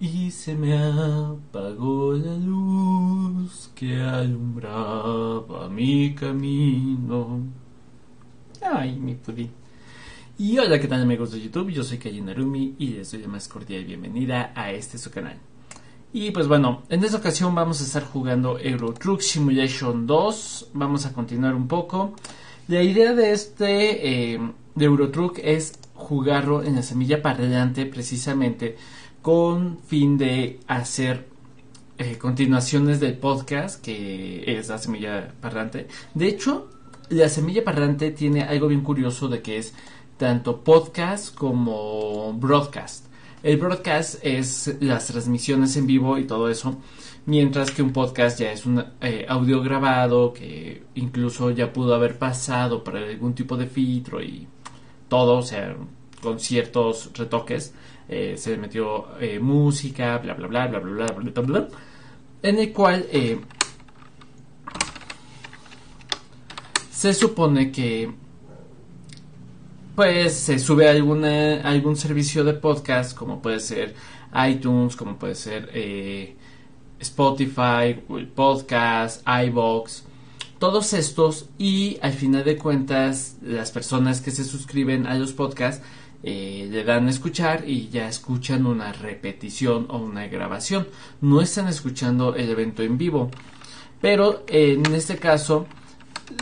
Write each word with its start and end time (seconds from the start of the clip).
y 0.00 0.30
se 0.30 0.54
me 0.54 0.78
apagó 0.78 2.12
la 2.12 2.34
luz 2.36 3.70
que 3.74 4.00
alumbraba 4.00 5.68
mi 5.68 6.14
camino. 6.14 7.40
Ay, 8.62 8.96
mi 8.96 9.14
pudín. 9.14 9.50
Y 10.38 10.56
hola, 10.58 10.78
¿qué 10.78 10.86
tal 10.86 11.02
amigos 11.02 11.32
de 11.32 11.40
YouTube? 11.40 11.70
Yo 11.70 11.82
soy 11.82 11.98
Kaji 11.98 12.20
Narumi 12.20 12.76
y 12.78 12.88
les 12.88 13.10
doy 13.10 13.22
la 13.22 13.28
más 13.28 13.48
cordial 13.48 13.84
bienvenida 13.84 14.52
a 14.54 14.70
este 14.70 14.98
su 14.98 15.10
canal. 15.10 15.36
Y 16.12 16.30
pues 16.30 16.46
bueno, 16.46 16.84
en 16.88 17.02
esta 17.02 17.18
ocasión 17.18 17.52
vamos 17.56 17.80
a 17.80 17.84
estar 17.84 18.04
jugando 18.04 18.56
Euro 18.56 18.92
Truck 18.92 19.20
Simulation 19.20 20.06
2. 20.06 20.70
Vamos 20.74 21.06
a 21.06 21.12
continuar 21.12 21.56
un 21.56 21.66
poco. 21.66 22.14
La 22.68 22.82
idea 22.82 23.14
de 23.14 23.32
este 23.32 24.34
eh, 24.34 24.40
de 24.76 24.84
Euro 24.84 25.10
Truck 25.10 25.40
es 25.42 25.76
jugarlo 25.94 26.62
en 26.62 26.76
la 26.76 26.82
semilla 26.82 27.20
parlante 27.20 27.84
precisamente 27.84 28.76
con 29.22 29.78
fin 29.86 30.18
de 30.18 30.60
hacer 30.66 31.26
eh, 31.98 32.16
continuaciones 32.16 33.00
del 33.00 33.18
podcast 33.18 33.82
que 33.82 34.44
es 34.46 34.68
la 34.68 34.78
semilla 34.78 35.32
parlante. 35.40 35.88
De 36.14 36.28
hecho, 36.28 36.70
la 37.10 37.28
semilla 37.28 37.64
parlante 37.64 38.10
tiene 38.10 38.42
algo 38.42 38.68
bien 38.68 38.82
curioso 38.82 39.28
de 39.28 39.42
que 39.42 39.58
es 39.58 39.74
tanto 40.16 40.62
podcast 40.62 41.34
como 41.34 42.32
broadcast. 42.34 43.06
El 43.42 43.56
broadcast 43.56 44.18
es 44.22 44.76
las 44.80 45.06
transmisiones 45.06 45.76
en 45.76 45.86
vivo 45.86 46.18
y 46.18 46.26
todo 46.26 46.48
eso, 46.48 46.76
mientras 47.24 47.70
que 47.70 47.82
un 47.82 47.92
podcast 47.92 48.40
ya 48.40 48.50
es 48.50 48.66
un 48.66 48.84
eh, 49.00 49.26
audio 49.28 49.62
grabado 49.62 50.32
que 50.32 50.82
incluso 50.96 51.50
ya 51.50 51.72
pudo 51.72 51.94
haber 51.94 52.18
pasado 52.18 52.82
por 52.82 52.96
algún 52.96 53.34
tipo 53.34 53.56
de 53.56 53.66
filtro 53.66 54.20
y 54.20 54.46
todo, 55.08 55.38
o 55.38 55.42
sea, 55.42 55.76
con 56.20 56.40
ciertos 56.40 57.10
retoques. 57.14 57.74
Eh, 58.08 58.36
se 58.38 58.56
metió 58.56 59.18
eh, 59.20 59.38
música, 59.38 60.18
bla 60.18 60.34
bla 60.34 60.46
bla 60.48 60.66
bla 60.66 60.78
bla 60.78 61.06
bla 61.06 61.06
bla 61.06 61.30
bla 61.30 61.42
bla, 61.42 61.68
en 62.42 62.58
el 62.58 62.72
cual 62.72 63.06
se 66.90 67.14
supone 67.14 67.70
que 67.70 68.12
pues 69.98 70.34
se 70.34 70.60
sube 70.60 70.88
alguna, 70.88 71.60
algún 71.62 71.96
servicio 71.96 72.44
de 72.44 72.54
podcast, 72.54 73.18
como 73.18 73.42
puede 73.42 73.58
ser 73.58 73.96
iTunes, 74.48 74.94
como 74.94 75.18
puede 75.18 75.34
ser 75.34 75.70
eh, 75.74 76.36
Spotify, 77.00 78.00
Google 78.06 78.26
Podcast, 78.26 79.26
iBox, 79.26 80.04
todos 80.60 80.92
estos 80.92 81.48
y 81.58 81.98
al 82.00 82.12
final 82.12 82.44
de 82.44 82.56
cuentas 82.56 83.38
las 83.42 83.72
personas 83.72 84.20
que 84.20 84.30
se 84.30 84.44
suscriben 84.44 85.04
a 85.08 85.14
los 85.14 85.32
podcasts 85.32 85.84
eh, 86.22 86.68
le 86.70 86.84
dan 86.84 87.06
a 87.06 87.10
escuchar 87.10 87.68
y 87.68 87.88
ya 87.88 88.08
escuchan 88.08 88.66
una 88.66 88.92
repetición 88.92 89.86
o 89.90 89.98
una 89.98 90.26
grabación. 90.28 90.88
No 91.20 91.40
están 91.40 91.68
escuchando 91.68 92.34
el 92.34 92.50
evento 92.50 92.82
en 92.82 92.98
vivo. 92.98 93.30
Pero 94.00 94.44
en 94.46 94.86
este 94.94 95.16
caso, 95.16 95.66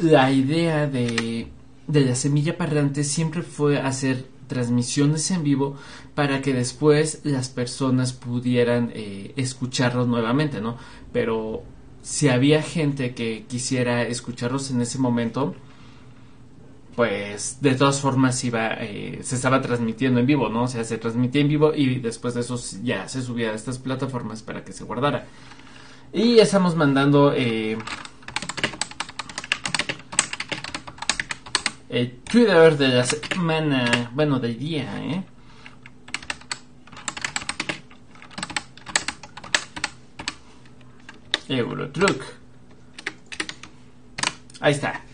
la 0.03 0.31
idea 0.31 0.87
de 0.87 1.49
de 1.87 2.05
la 2.05 2.15
semilla 2.15 2.57
parlante 2.57 3.05
siempre 3.05 3.43
fue 3.43 3.79
hacer 3.79 4.27
transmisiones 4.49 5.31
en 5.31 5.43
vivo 5.43 5.77
para 6.15 6.41
que 6.41 6.53
después 6.53 7.21
las 7.25 7.49
personas 7.49 8.13
pudieran 8.13 8.93
eh, 8.95 9.33
escucharlos 9.37 10.07
nuevamente, 10.07 10.61
¿no? 10.61 10.77
Pero 11.13 11.63
si 12.03 12.29
había 12.29 12.63
gente 12.63 13.15
que 13.15 13.45
quisiera 13.49 14.03
escucharlos 14.03 14.71
en 14.71 14.81
ese 14.81 14.99
momento, 14.99 15.55
pues 16.97 17.59
de 17.61 17.75
todas 17.75 18.01
formas 18.01 18.43
iba, 18.43 18.69
eh, 18.81 19.21
se 19.23 19.37
estaba 19.37 19.61
transmitiendo 19.61 20.19
en 20.19 20.27
vivo, 20.27 20.49
¿no? 20.49 20.63
O 20.63 20.69
sea, 20.69 20.83
se 20.83 20.97
transmitía 20.97 21.43
en 21.43 21.49
vivo 21.49 21.75
y 21.75 22.01
después 22.01 22.33
de 22.33 22.41
eso 22.41 22.59
ya 22.83 23.07
se 23.07 23.21
subía 23.21 23.51
a 23.51 23.55
estas 23.55 23.79
plataformas 23.79 24.43
para 24.43 24.65
que 24.65 24.73
se 24.73 24.83
guardara. 24.83 25.27
Y 26.13 26.39
estamos 26.39 26.75
mandando 26.75 27.35
eh, 27.35 27.77
el 31.91 32.13
Twitter 32.21 32.79
de 32.79 32.89
la 32.89 33.05
semana, 33.05 34.11
bueno, 34.15 34.41
del 34.41 34.59
día, 34.59 34.89
¿eh? 35.05 35.23
Eurotruck. 41.49 42.23
Ahí 44.61 44.73
está. 44.73 45.06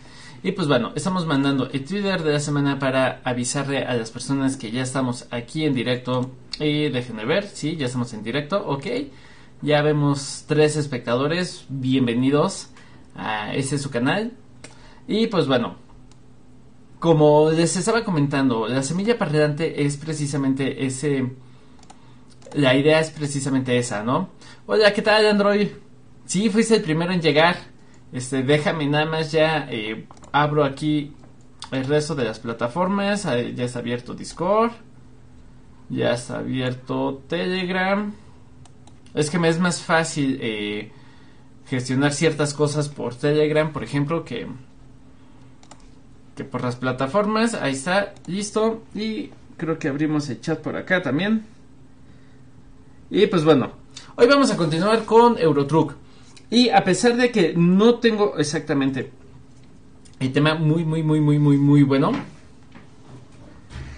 Y 0.45 0.51
pues 0.51 0.67
bueno, 0.67 0.91
estamos 0.93 1.25
mandando 1.25 1.69
el 1.71 1.85
Twitter 1.85 2.21
de 2.21 2.33
la 2.33 2.39
semana 2.41 2.77
para 2.77 3.21
avisarle 3.23 3.85
a 3.85 3.93
las 3.93 4.11
personas 4.11 4.57
que 4.57 4.71
ya 4.71 4.81
estamos 4.81 5.25
aquí 5.31 5.63
en 5.63 5.73
directo. 5.73 6.31
Y 6.59 6.89
déjenme 6.89 7.23
ver, 7.23 7.47
sí, 7.47 7.77
ya 7.77 7.85
estamos 7.85 8.11
en 8.11 8.23
directo, 8.23 8.61
ok. 8.67 8.85
Ya 9.61 9.81
vemos 9.81 10.43
tres 10.45 10.75
espectadores, 10.75 11.63
bienvenidos 11.69 12.67
a 13.15 13.55
ese 13.55 13.79
su 13.79 13.89
canal. 13.89 14.33
Y 15.07 15.27
pues 15.27 15.47
bueno, 15.47 15.77
como 16.99 17.49
les 17.49 17.77
estaba 17.77 18.03
comentando, 18.03 18.67
la 18.67 18.83
semilla 18.83 19.17
parlante 19.17 19.85
es 19.85 19.95
precisamente 19.95 20.85
ese... 20.85 21.31
La 22.53 22.75
idea 22.75 22.99
es 22.99 23.11
precisamente 23.11 23.77
esa, 23.77 24.03
¿no? 24.03 24.29
Hola, 24.65 24.91
¿qué 24.91 25.01
tal 25.01 25.25
Android? 25.25 25.69
Sí, 26.25 26.49
fuiste 26.49 26.75
el 26.75 26.81
primero 26.81 27.13
en 27.13 27.21
llegar. 27.21 27.55
Este, 28.11 28.43
déjame 28.43 28.87
nada 28.87 29.05
más 29.05 29.31
ya 29.31 29.67
eh, 29.71 30.05
abro 30.33 30.65
aquí 30.65 31.13
el 31.71 31.85
resto 31.85 32.15
de 32.15 32.25
las 32.25 32.39
plataformas. 32.39 33.23
Ya 33.23 33.63
está 33.63 33.79
abierto 33.79 34.13
Discord. 34.13 34.71
Ya 35.89 36.11
está 36.11 36.39
abierto 36.39 37.23
Telegram. 37.29 38.13
Es 39.13 39.29
que 39.29 39.39
me 39.39 39.47
es 39.47 39.59
más 39.59 39.81
fácil 39.81 40.39
eh, 40.41 40.91
gestionar 41.67 42.13
ciertas 42.13 42.53
cosas 42.53 42.89
por 42.89 43.15
Telegram, 43.15 43.71
por 43.71 43.83
ejemplo, 43.83 44.25
que 44.25 44.47
que 46.35 46.43
por 46.43 46.63
las 46.63 46.75
plataformas. 46.75 47.53
Ahí 47.53 47.73
está, 47.73 48.15
listo. 48.25 48.83
Y 48.95 49.29
creo 49.55 49.77
que 49.77 49.87
abrimos 49.87 50.29
el 50.29 50.41
chat 50.41 50.59
por 50.59 50.75
acá 50.75 51.01
también. 51.01 51.45
Y 53.11 53.27
pues 53.27 53.43
bueno, 53.43 53.71
hoy 54.15 54.25
vamos 54.25 54.49
a 54.49 54.57
continuar 54.57 55.05
con 55.05 55.37
Eurotruck. 55.37 55.93
Y 56.49 56.69
a 56.69 56.83
pesar 56.83 57.15
de 57.15 57.31
que 57.31 57.53
no 57.55 57.99
tengo 57.99 58.37
exactamente 58.37 59.11
el 60.23 60.31
tema 60.31 60.55
muy, 60.55 60.85
muy, 60.85 61.03
muy, 61.03 61.19
muy, 61.19 61.37
muy, 61.37 61.57
muy 61.57 61.83
bueno. 61.83 62.13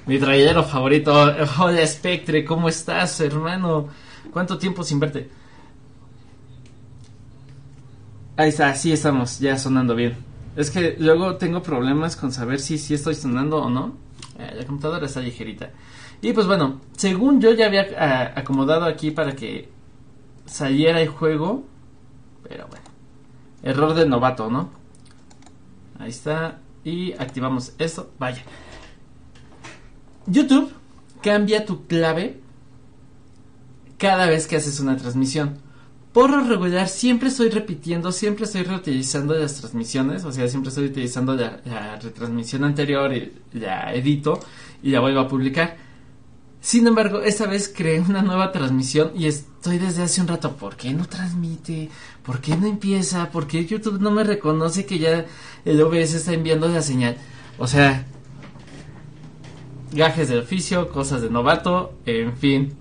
Mi 0.07 0.17
trayero 0.17 0.63
favorito. 0.63 1.13
Hola 1.59 1.85
Spectre, 1.85 2.43
¿cómo 2.43 2.67
estás, 2.67 3.19
hermano? 3.21 3.89
¿Cuánto 4.31 4.57
tiempo 4.57 4.83
sin 4.83 4.99
verte? 4.99 5.29
Ahí 8.37 8.49
está, 8.49 8.73
sí 8.73 8.91
estamos, 8.91 9.39
ya 9.39 9.55
sonando 9.57 9.93
bien. 9.93 10.15
Es 10.55 10.71
que 10.71 10.95
luego 10.97 11.35
tengo 11.35 11.61
problemas 11.61 12.15
con 12.15 12.31
saber 12.31 12.59
si, 12.59 12.79
si 12.79 12.95
estoy 12.95 13.13
sonando 13.13 13.57
o 13.57 13.69
no. 13.69 13.95
Eh, 14.39 14.51
la 14.57 14.65
computadora 14.65 15.05
está 15.05 15.19
ligerita. 15.19 15.69
Y 16.23 16.33
pues 16.33 16.47
bueno, 16.47 16.81
según 16.97 17.39
yo 17.39 17.53
ya 17.53 17.67
había 17.67 17.85
ah, 17.99 18.33
acomodado 18.35 18.85
aquí 18.85 19.11
para 19.11 19.35
que 19.35 19.69
saliera 20.47 20.99
el 21.01 21.07
juego. 21.07 21.65
Pero 22.49 22.67
bueno. 22.67 22.85
Error 23.61 23.93
de 23.93 24.07
novato, 24.07 24.49
¿no? 24.49 24.84
Ahí 25.99 26.09
está. 26.09 26.59
Y 26.83 27.13
activamos 27.13 27.73
esto. 27.79 28.11
Vaya. 28.19 28.43
YouTube 30.27 30.71
cambia 31.21 31.65
tu 31.65 31.85
clave 31.87 32.39
cada 33.97 34.27
vez 34.27 34.47
que 34.47 34.55
haces 34.55 34.79
una 34.79 34.97
transmisión 34.97 35.65
por 36.15 36.29
lo 36.29 36.39
regular 36.39 36.87
siempre 36.87 37.27
estoy 37.27 37.49
repitiendo, 37.49 38.09
siempre 38.13 38.45
estoy 38.45 38.63
reutilizando 38.63 39.33
las 39.33 39.55
transmisiones, 39.55 40.23
o 40.23 40.31
sea, 40.31 40.47
siempre 40.47 40.69
estoy 40.69 40.85
utilizando 40.85 41.35
la, 41.35 41.99
retransmisión 42.01 42.63
anterior 42.63 43.13
y 43.13 43.33
la 43.51 43.93
edito 43.93 44.39
y 44.81 44.91
la 44.91 45.01
vuelvo 45.01 45.19
a 45.19 45.27
publicar. 45.27 45.75
Sin 46.65 46.87
embargo, 46.87 47.21
esta 47.21 47.45
vez 47.45 47.71
creé 47.71 47.99
una 47.99 48.23
nueva 48.23 48.51
transmisión 48.51 49.11
y 49.13 49.27
estoy 49.27 49.77
desde 49.77 50.01
hace 50.01 50.19
un 50.19 50.27
rato, 50.27 50.55
¿por 50.55 50.75
qué 50.75 50.91
no 50.93 51.05
transmite? 51.05 51.91
¿Por 52.23 52.41
qué 52.41 52.57
no 52.57 52.65
empieza? 52.65 53.29
¿Por 53.29 53.45
qué 53.45 53.67
YouTube 53.67 54.01
no 54.01 54.09
me 54.09 54.23
reconoce 54.23 54.83
que 54.83 54.97
ya 54.97 55.27
el 55.63 55.79
OBS 55.79 56.15
está 56.15 56.33
enviando 56.33 56.67
la 56.67 56.81
señal? 56.81 57.17
O 57.59 57.67
sea, 57.67 58.07
gajes 59.91 60.27
del 60.27 60.39
oficio, 60.39 60.89
cosas 60.89 61.21
de 61.21 61.29
novato, 61.29 61.99
en 62.07 62.35
fin. 62.35 62.73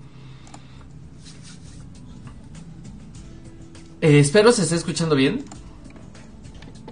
Eh, 4.01 4.17
espero 4.17 4.51
se 4.51 4.63
esté 4.63 4.77
escuchando 4.77 5.15
bien. 5.15 5.45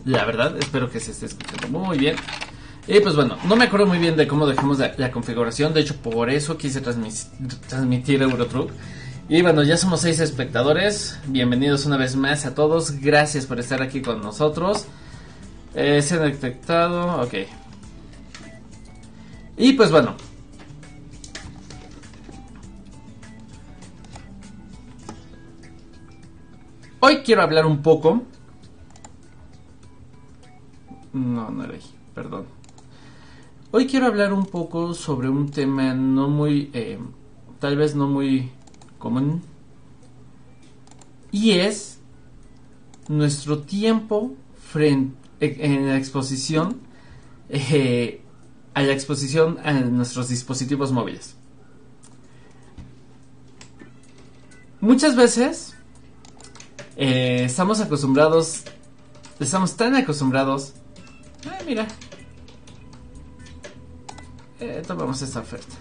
La 0.06 0.26
verdad, 0.26 0.56
espero 0.60 0.92
que 0.92 1.00
se 1.00 1.10
esté 1.10 1.26
escuchando 1.26 1.70
muy 1.70 1.98
bien. 1.98 2.18
Y 2.86 3.00
pues 3.00 3.16
bueno, 3.16 3.38
no 3.48 3.56
me 3.56 3.66
acuerdo 3.66 3.86
muy 3.86 3.98
bien 3.98 4.18
de 4.18 4.28
cómo 4.28 4.46
dejamos 4.46 4.78
la, 4.78 5.12
configuración. 5.12 5.74
De 5.74 5.82
hecho, 5.82 5.96
por 5.96 6.30
eso 6.30 6.58
quise 6.58 6.82
transmitir 6.82 8.22
Eurotruck. 8.22 8.72
Y 9.30 9.42
bueno, 9.42 9.64
ya 9.64 9.78
somos 9.78 10.02
seis 10.02 10.20
espectadores. 10.20 11.18
Bienvenidos 11.28 11.86
una 11.86 11.96
vez 11.96 12.18
más 12.18 12.46
a 12.46 12.54
todos. 12.54 13.00
Gracias 13.00 13.46
por 13.46 13.60
estar 13.60 13.82
aquí 13.82 14.02
con 14.02 14.22
nosotros. 14.22 14.86
Eh, 15.74 16.02
se 16.02 16.16
han 16.16 16.24
detectado. 16.24 17.22
Ok. 17.22 17.34
Y 19.58 19.74
pues 19.74 19.92
bueno, 19.92 20.16
Hoy 27.06 27.18
quiero 27.18 27.42
hablar 27.42 27.66
un 27.66 27.82
poco. 27.82 28.24
No, 31.12 31.52
no 31.52 31.66
era 31.66 31.74
ahí, 31.74 31.82
perdón. 32.16 32.63
Hoy 33.76 33.88
quiero 33.88 34.06
hablar 34.06 34.34
un 34.34 34.46
poco 34.46 34.94
sobre 34.94 35.30
un 35.30 35.50
tema 35.50 35.96
no 35.96 36.30
muy, 36.30 36.70
eh, 36.74 37.00
tal 37.58 37.76
vez 37.76 37.96
no 37.96 38.08
muy 38.08 38.52
común. 39.00 39.42
Y 41.32 41.54
es 41.54 41.98
nuestro 43.08 43.64
tiempo 43.64 44.36
frente, 44.64 45.18
en 45.40 45.88
la 45.88 45.98
exposición 45.98 46.82
eh, 47.50 48.22
a 48.76 48.84
la 48.84 48.94
exposición 48.94 49.58
a 49.64 49.74
nuestros 49.74 50.30
dispositivos 50.30 50.92
móviles. 50.92 51.36
Muchas 54.82 55.16
veces 55.16 55.74
eh, 56.96 57.46
estamos 57.46 57.82
acostumbrados, 57.82 58.66
estamos 59.40 59.76
tan 59.76 59.96
acostumbrados. 59.96 60.74
Ay, 61.50 61.66
mira. 61.66 61.88
Eh, 64.66 64.82
tomamos 64.88 65.22
esta 65.22 65.42
oferta. 65.42 65.76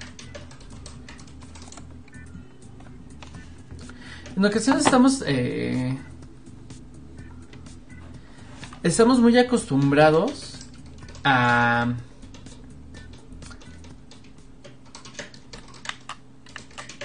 En 4.34 4.44
ocasiones 4.44 4.84
estamos 4.84 5.22
eh, 5.24 5.96
estamos 8.82 9.20
muy 9.20 9.38
acostumbrados 9.38 10.66
a 11.22 11.94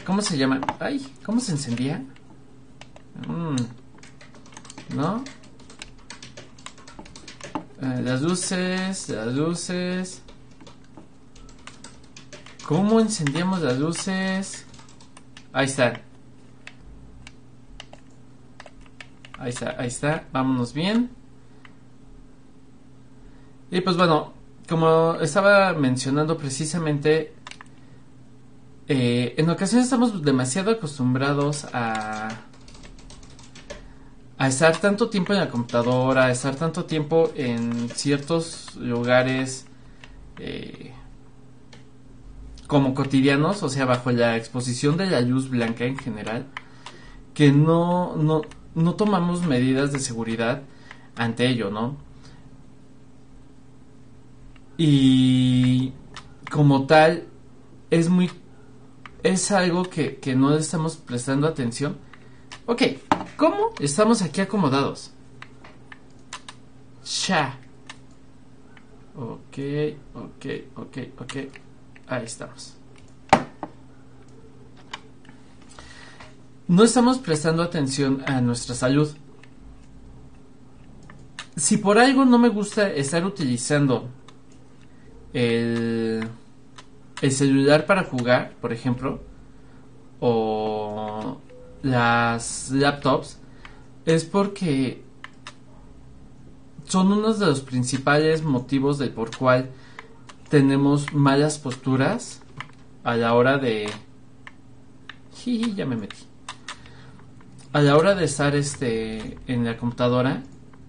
¿Cómo 0.03 0.24
se 0.24 0.35
llama? 0.35 0.59
Ay, 0.79 1.06
¿cómo 1.24 1.39
se 1.39 1.51
encendía? 1.51 2.03
Mm, 3.27 4.95
¿No? 4.95 5.24
Eh, 7.83 8.01
las 8.01 8.24
luces, 8.24 9.09
las 9.09 9.31
luces. 9.35 10.24
¿Cómo 12.67 12.99
encendíamos 12.99 13.61
las 13.61 13.79
luces? 13.79 14.65
Ahí 15.53 15.67
está. 15.67 16.01
Ahí 19.39 19.49
está, 19.51 19.75
ahí 19.79 19.87
está. 19.87 20.27
Vámonos 20.33 20.73
bien. 20.73 21.09
Y 23.71 23.79
pues 23.79 23.95
bueno, 23.95 24.33
como 24.67 25.15
estaba 25.21 25.71
mencionando 25.75 26.37
precisamente, 26.37 27.33
eh, 28.89 29.33
en 29.37 29.49
ocasiones 29.49 29.85
estamos 29.85 30.21
demasiado 30.21 30.71
acostumbrados 30.71 31.63
a, 31.71 32.27
a 34.37 34.47
estar 34.49 34.75
tanto 34.75 35.09
tiempo 35.09 35.31
en 35.31 35.39
la 35.39 35.49
computadora, 35.49 36.25
a 36.25 36.31
estar 36.31 36.57
tanto 36.57 36.83
tiempo 36.83 37.31
en 37.33 37.87
ciertos 37.91 38.75
lugares 38.75 39.67
eh, 40.37 40.87
como 42.67 42.93
cotidianos, 42.93 43.63
o 43.63 43.69
sea, 43.69 43.85
bajo 43.85 44.11
la 44.11 44.37
exposición 44.37 44.97
de 44.97 45.07
la 45.07 45.21
luz 45.21 45.49
blanca 45.49 45.85
en 45.85 45.97
general, 45.97 46.47
que 47.33 47.51
no, 47.51 48.15
no, 48.15 48.41
no 48.75 48.95
tomamos 48.95 49.45
medidas 49.45 49.91
de 49.91 49.99
seguridad 49.99 50.61
ante 51.15 51.47
ello, 51.47 51.71
¿no? 51.71 51.97
Y 54.77 55.93
como 56.51 56.85
tal, 56.85 57.25
es 57.89 58.09
muy 58.09 58.29
es 59.23 59.51
algo 59.51 59.83
que, 59.83 60.19
no 60.35 60.55
estamos 60.55 60.97
prestando 60.97 61.47
atención. 61.47 61.97
Ok, 62.65 62.83
¿cómo 63.35 63.71
estamos 63.79 64.21
aquí 64.21 64.41
acomodados? 64.41 65.11
Ya. 67.27 67.59
Ok, 69.15 69.57
ok, 70.13 70.45
ok, 70.75 70.97
ok. 71.19 71.33
Ahí 72.07 72.25
estamos. 72.25 72.75
No 76.68 76.83
estamos 76.83 77.18
prestando 77.19 77.63
atención 77.63 78.24
a 78.27 78.42
nuestra 78.42 78.75
salud. 78.75 79.09
Si 81.56 81.77
por 81.77 81.98
algo 81.98 82.25
no 82.25 82.38
me 82.38 82.50
gusta 82.50 82.89
estar 82.89 83.25
utilizando 83.25 84.09
el 85.33 86.27
el 87.21 87.31
celular 87.31 87.86
para 87.86 88.04
jugar, 88.04 88.53
por 88.62 88.74
ejemplo, 88.74 89.21
o 90.19 91.38
las 91.81 92.71
laptops, 92.71 93.39
es 94.06 94.25
porque 94.25 95.03
son 96.86 97.12
uno 97.12 97.33
de 97.33 97.45
los 97.45 97.62
principales 97.62 98.44
motivos 98.44 98.98
del 98.98 99.10
por 99.10 99.36
cual 99.36 99.69
tenemos 100.49 101.13
malas 101.13 101.59
posturas 101.59 102.41
a 103.03 103.15
la 103.15 103.33
hora 103.33 103.57
de 103.57 103.89
ya 105.75 105.85
me 105.85 105.95
metí 105.95 106.17
a 107.71 107.79
la 107.81 107.95
hora 107.95 108.15
de 108.15 108.25
estar 108.25 108.53
este 108.53 109.39
en 109.47 109.63
la 109.63 109.77
computadora 109.77 110.44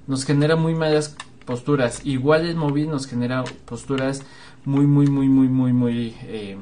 nos 0.09 0.25
genera 0.25 0.57
muy 0.57 0.75
malas 0.75 1.17
posturas 1.45 2.05
igual 2.05 2.45
el 2.45 2.57
móvil 2.57 2.91
nos 2.91 3.07
genera 3.07 3.45
posturas 3.67 4.25
muy, 4.69 4.87
muy, 4.87 5.07
muy, 5.07 5.29
muy, 5.29 5.49
muy, 5.49 5.73
muy, 5.73 6.17
eh, 6.23 6.59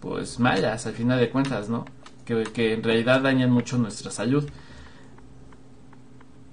pues 0.00 0.38
malas 0.38 0.86
al 0.86 0.92
final 0.92 1.18
de 1.18 1.30
cuentas, 1.30 1.68
¿no? 1.70 1.86
Que, 2.24 2.74
en 2.74 2.82
realidad 2.82 3.22
dañan 3.22 3.50
mucho 3.50 3.78
nuestra 3.78 4.10
salud. 4.10 4.48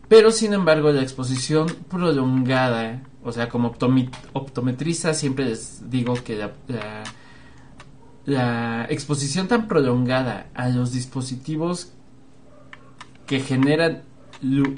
Pero 0.08 0.32
sin 0.32 0.54
embargo, 0.54 0.92
la 0.92 1.02
exposición 1.02 1.68
prolongada, 1.90 3.04
o 3.24 3.32
sea, 3.32 3.50
como 3.50 3.70
optometrista 4.34 5.14
siempre 5.14 5.46
les 5.46 5.90
digo 5.90 6.16
que 6.24 6.36
la, 6.36 6.52
la, 8.26 8.86
exposición 8.90 9.48
tan 9.48 9.68
prolongada 9.68 10.50
a 10.54 10.70
los 10.70 10.92
dispositivos 10.92 11.94
que 13.26 13.40
generan 13.40 14.04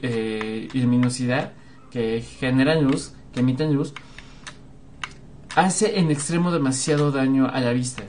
eh, 0.01 0.67
luminosidad, 0.73 1.53
que 1.89 2.21
generan 2.21 2.83
luz, 2.83 3.13
que 3.33 3.39
emiten 3.39 3.73
luz, 3.73 3.93
hace 5.55 5.99
en 5.99 6.11
extremo 6.11 6.51
demasiado 6.51 7.11
daño 7.11 7.47
a 7.47 7.59
la 7.61 7.73
vista. 7.73 8.03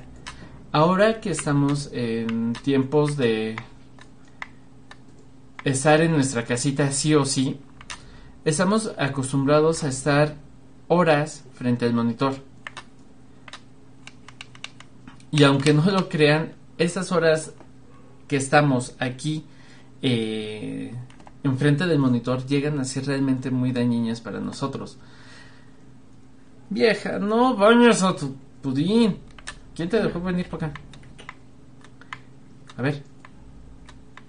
Ahora 0.72 1.20
que 1.20 1.30
estamos 1.30 1.88
en 1.92 2.52
tiempos 2.52 3.16
de 3.16 3.56
estar 5.70 6.00
en 6.00 6.12
nuestra 6.12 6.44
casita 6.44 6.92
sí 6.92 7.14
o 7.16 7.24
sí, 7.24 7.58
estamos 8.44 8.92
acostumbrados 8.96 9.82
a 9.82 9.88
estar 9.88 10.36
horas 10.86 11.44
frente 11.54 11.84
al 11.84 11.92
monitor. 11.92 12.36
Y 15.32 15.42
aunque 15.42 15.74
no 15.74 15.84
lo 15.90 16.08
crean, 16.08 16.52
esas 16.78 17.10
horas 17.10 17.52
que 18.28 18.36
estamos 18.36 18.94
aquí 19.00 19.44
eh, 20.02 20.94
enfrente 21.42 21.84
del 21.86 21.98
monitor 21.98 22.46
llegan 22.46 22.78
a 22.78 22.84
ser 22.84 23.06
realmente 23.06 23.50
muy 23.50 23.72
dañinas 23.72 24.20
para 24.20 24.38
nosotros. 24.38 24.98
Vieja, 26.70 27.18
no 27.18 27.56
bañas 27.56 28.04
a 28.04 28.14
tu 28.14 28.36
pudín. 28.62 29.18
¿Quién 29.74 29.88
te 29.88 30.00
dejó 30.00 30.20
venir 30.20 30.48
para 30.48 30.68
acá? 30.68 30.80
A 32.76 32.82
ver. 32.82 33.02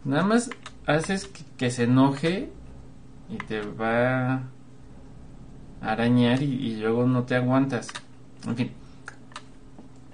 Nada 0.03 0.23
más 0.23 0.49
haces 0.87 1.29
que, 1.57 1.69
se 1.69 1.83
enoje 1.83 2.49
y 3.29 3.37
te 3.37 3.61
va 3.61 4.33
a 4.33 4.41
arañar 5.81 6.41
y, 6.41 6.77
luego 6.77 7.05
no 7.05 7.23
te 7.23 7.35
aguantas. 7.35 7.89
En 8.47 8.55
fin. 8.55 8.71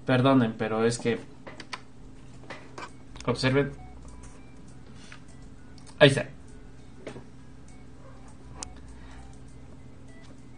Perdonen, 0.06 0.56
pero 0.58 0.84
es 0.84 1.00
que... 1.00 1.20
Observen. 3.25 3.72
Ahí 6.00 6.10
está. 6.10 6.27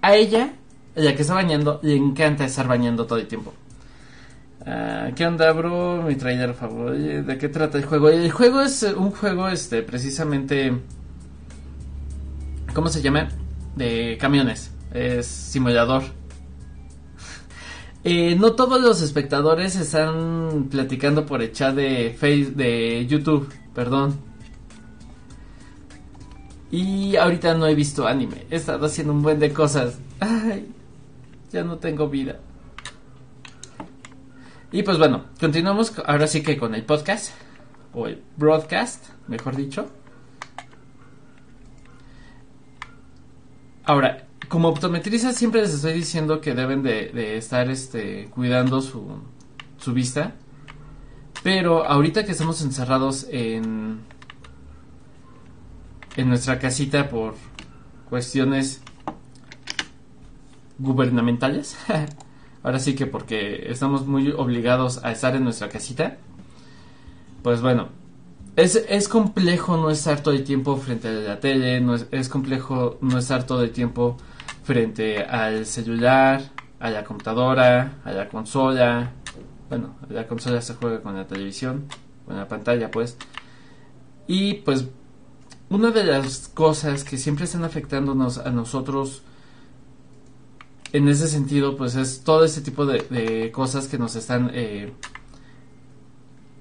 A 0.02 0.16
ella 0.16 0.54
ya 0.96 1.16
que 1.16 1.22
está 1.22 1.34
bañando, 1.34 1.80
le 1.84 1.96
encanta 1.96 2.46
estar 2.46 2.68
bañando 2.68 3.06
todo 3.06 3.20
el 3.20 3.28
tiempo. 3.28 3.54
Ah, 4.66 5.12
¿Qué 5.16 5.26
onda, 5.28 5.52
bro? 5.52 6.02
Mi 6.02 6.16
trailer 6.16 6.54
favorito. 6.56 7.24
¿De 7.24 7.38
qué 7.38 7.50
trata 7.50 7.78
el 7.78 7.86
juego? 7.86 8.10
El 8.10 8.32
juego 8.32 8.62
es 8.62 8.82
un 8.84 9.12
juego, 9.12 9.48
este, 9.48 9.84
precisamente. 9.84 10.76
¿Cómo 12.74 12.90
se 12.90 13.02
llama? 13.02 13.30
De 13.76 14.18
camiones. 14.20 14.72
Es 14.94 15.28
simulador. 15.28 16.04
Eh, 18.08 18.36
no 18.36 18.54
todos 18.54 18.80
los 18.80 19.02
espectadores 19.02 19.76
están 19.76 20.68
platicando 20.70 21.26
por 21.26 21.42
el 21.42 21.52
chat 21.52 21.74
de, 21.74 22.12
face, 22.14 22.52
de 22.56 23.08
YouTube. 23.08 23.52
Perdón. 23.74 24.20
Y 26.70 27.16
ahorita 27.16 27.56
no 27.56 27.66
he 27.66 27.74
visto 27.74 28.06
anime. 28.06 28.46
He 28.52 28.58
estado 28.58 28.86
haciendo 28.86 29.12
un 29.12 29.24
buen 29.24 29.40
de 29.40 29.52
cosas. 29.52 29.98
Ay, 30.20 30.68
ya 31.52 31.64
no 31.64 31.80
tengo 31.80 32.08
vida. 32.08 32.40
Y 34.76 34.84
pues 34.84 34.98
bueno, 34.98 35.24
continuamos 35.40 35.94
ahora 36.06 36.28
sí 36.28 36.44
que 36.44 36.58
con 36.58 36.76
el 36.76 36.84
podcast, 36.84 37.32
o 37.94 38.08
el 38.08 38.22
broadcast, 38.36 39.06
mejor 39.26 39.56
dicho. 39.56 39.90
Ahora, 43.86 44.28
como 44.50 44.68
optometristas 44.68 45.38
siempre 45.38 45.62
les 45.62 45.74
estoy 45.74 45.94
diciendo 45.94 46.42
que 46.42 46.54
deben 46.54 46.84
de, 46.84 47.08
de 47.08 47.38
estar 47.38 47.70
este, 47.70 48.26
cuidando 48.26 48.82
su, 48.82 49.22
su 49.78 49.94
vista. 49.94 50.34
Pero 51.42 51.86
ahorita 51.86 52.26
que 52.26 52.34
estamos 52.34 52.62
encerrados 52.62 53.28
en, 53.30 54.02
en 56.18 56.28
nuestra 56.28 56.60
casita 56.60 57.08
por 57.08 57.36
cuestiones 58.10 58.82
gubernamentales, 60.80 61.78
ahora 62.66 62.80
sí 62.80 62.96
que 62.96 63.06
porque 63.06 63.68
estamos 63.70 64.08
muy 64.08 64.32
obligados 64.32 65.00
a 65.04 65.12
estar 65.12 65.36
en 65.36 65.44
nuestra 65.44 65.70
casita, 65.70 66.18
pues 67.44 67.62
bueno, 67.62 67.90
es, 68.56 68.84
es 68.90 69.08
complejo 69.08 69.78
no 69.78 69.92
estar 69.92 70.22
todo 70.24 70.34
el 70.34 70.44
tiempo 70.44 70.76
frente 70.76 71.10
a 71.10 71.12
la 71.12 71.40
tele, 71.40 71.80
no 71.80 71.94
es, 71.94 72.08
es 72.10 72.28
complejo 72.28 72.98
no 73.02 73.20
estar 73.20 73.46
todo 73.46 73.62
el 73.62 73.70
tiempo 73.70 74.18
frente 74.64 75.24
al 75.24 75.68
celular, 75.68 76.42
a 76.80 76.90
la 76.90 77.04
computadora, 77.04 78.00
a 78.04 78.12
la 78.12 78.28
consola. 78.28 79.12
Bueno, 79.70 79.98
la 80.10 80.26
consola 80.26 80.60
se 80.60 80.74
juega 80.74 81.02
con 81.02 81.16
la 81.16 81.28
televisión, 81.28 81.86
con 82.26 82.36
la 82.36 82.48
pantalla, 82.48 82.90
pues. 82.90 83.16
Y 84.26 84.56
pues 84.56 84.88
una 85.70 85.92
de 85.92 86.04
las 86.04 86.48
cosas 86.48 87.04
que 87.04 87.20
siempre 87.20 87.46
están 87.46 87.64
afectándonos 87.64 88.40
a 88.40 88.50
nosotros 88.50 89.22
en 90.94 91.08
ese 91.08 91.28
sentido, 91.28 91.76
pues 91.76 91.96
es 91.96 92.24
todo 92.24 92.46
ese 92.46 92.62
tipo 92.62 92.86
de, 92.86 93.52
cosas 93.52 93.88
que 93.88 93.98
nos 93.98 94.16
están 94.16 94.52
eh, 94.54 94.94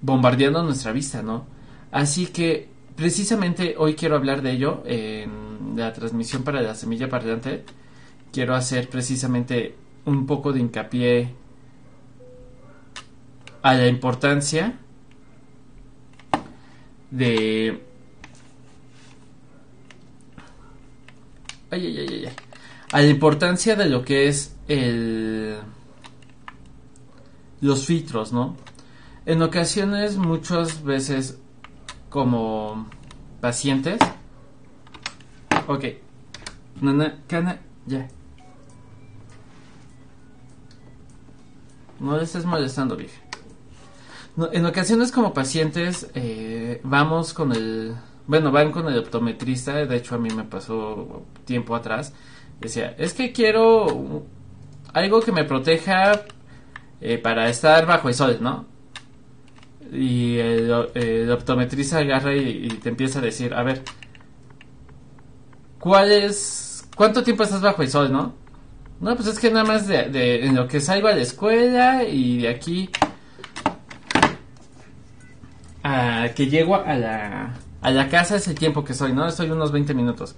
bombardeando 0.00 0.62
nuestra 0.62 0.92
vista, 0.92 1.22
¿no? 1.22 1.46
Así 1.92 2.26
que 2.26 2.68
precisamente 2.96 3.74
hoy 3.78 3.94
quiero 3.94 4.16
hablar 4.16 4.42
de 4.42 4.52
ello 4.52 4.82
en 4.86 5.76
la 5.76 5.92
transmisión 5.92 6.42
para 6.42 6.62
la 6.62 6.74
semilla 6.74 7.08
parlante 7.08 7.64
quiero 8.34 8.54
hacer 8.56 8.88
precisamente 8.88 9.76
un 10.04 10.26
poco 10.26 10.52
de 10.52 10.60
hincapié 10.60 11.34
a 13.62 13.74
la 13.74 13.86
importancia 13.86 14.78
de 17.12 17.80
ay, 21.70 21.86
ay, 21.86 21.98
ay, 21.98 22.26
ay, 22.26 22.32
a 22.94 23.02
la 23.02 23.08
importancia 23.08 23.74
de 23.74 23.86
lo 23.86 24.04
que 24.04 24.28
es 24.28 24.54
el 24.68 25.56
los 27.60 27.86
filtros, 27.86 28.32
¿no? 28.32 28.56
En 29.26 29.42
ocasiones, 29.42 30.16
muchas 30.16 30.84
veces, 30.84 31.40
como 32.08 32.86
pacientes, 33.40 33.98
ok, 35.66 35.84
nana, 36.82 37.18
cana, 37.26 37.58
ya. 37.84 38.06
No 41.98 42.16
le 42.16 42.22
estés 42.22 42.44
molestando, 42.44 42.94
vieja. 42.94 43.20
en 44.52 44.66
ocasiones 44.66 45.10
como 45.10 45.34
pacientes 45.34 46.12
eh, 46.14 46.80
vamos 46.84 47.34
con 47.34 47.50
el... 47.50 47.96
Bueno, 48.28 48.52
van 48.52 48.70
con 48.70 48.86
el 48.86 48.98
optometrista, 49.00 49.84
de 49.84 49.96
hecho 49.96 50.14
a 50.14 50.18
mí 50.18 50.30
me 50.30 50.44
pasó 50.44 51.24
tiempo 51.44 51.74
atrás. 51.74 52.12
Decía, 52.64 52.94
es 52.96 53.12
que 53.12 53.30
quiero 53.30 54.24
algo 54.94 55.20
que 55.20 55.32
me 55.32 55.44
proteja 55.44 56.22
eh, 56.98 57.18
para 57.18 57.50
estar 57.50 57.84
bajo 57.84 58.08
el 58.08 58.14
sol, 58.14 58.38
¿no? 58.40 58.64
Y 59.92 60.38
el, 60.38 61.30
optometrista 61.30 61.98
agarra 61.98 62.34
y, 62.34 62.64
y, 62.64 62.68
te 62.68 62.88
empieza 62.88 63.18
a 63.18 63.22
decir, 63.22 63.52
a 63.52 63.62
ver, 63.62 63.82
¿cuál 65.78 66.10
es... 66.10 66.88
¿Cuánto 66.96 67.22
tiempo 67.22 67.42
estás 67.42 67.60
bajo 67.60 67.82
el 67.82 67.90
sol, 67.90 68.10
no? 68.10 68.32
No, 68.98 69.14
pues 69.14 69.28
es 69.28 69.38
que 69.38 69.50
nada 69.50 69.66
más 69.66 69.86
de, 69.86 70.46
en 70.46 70.54
lo 70.54 70.66
que 70.66 70.80
salgo 70.80 71.08
a 71.08 71.12
la 71.12 71.20
escuela 71.20 72.02
y 72.04 72.38
de 72.38 72.48
aquí 72.48 72.88
a 75.82 76.30
que 76.34 76.46
llego 76.46 76.76
a 76.76 76.94
la, 76.94 77.54
a 77.82 77.90
la 77.90 78.08
casa 78.08 78.36
es 78.36 78.48
el 78.48 78.54
tiempo 78.54 78.82
que 78.82 78.94
soy, 78.94 79.12
¿no? 79.12 79.26
Estoy 79.26 79.50
unos 79.50 79.70
20 79.70 79.92
minutos. 79.92 80.34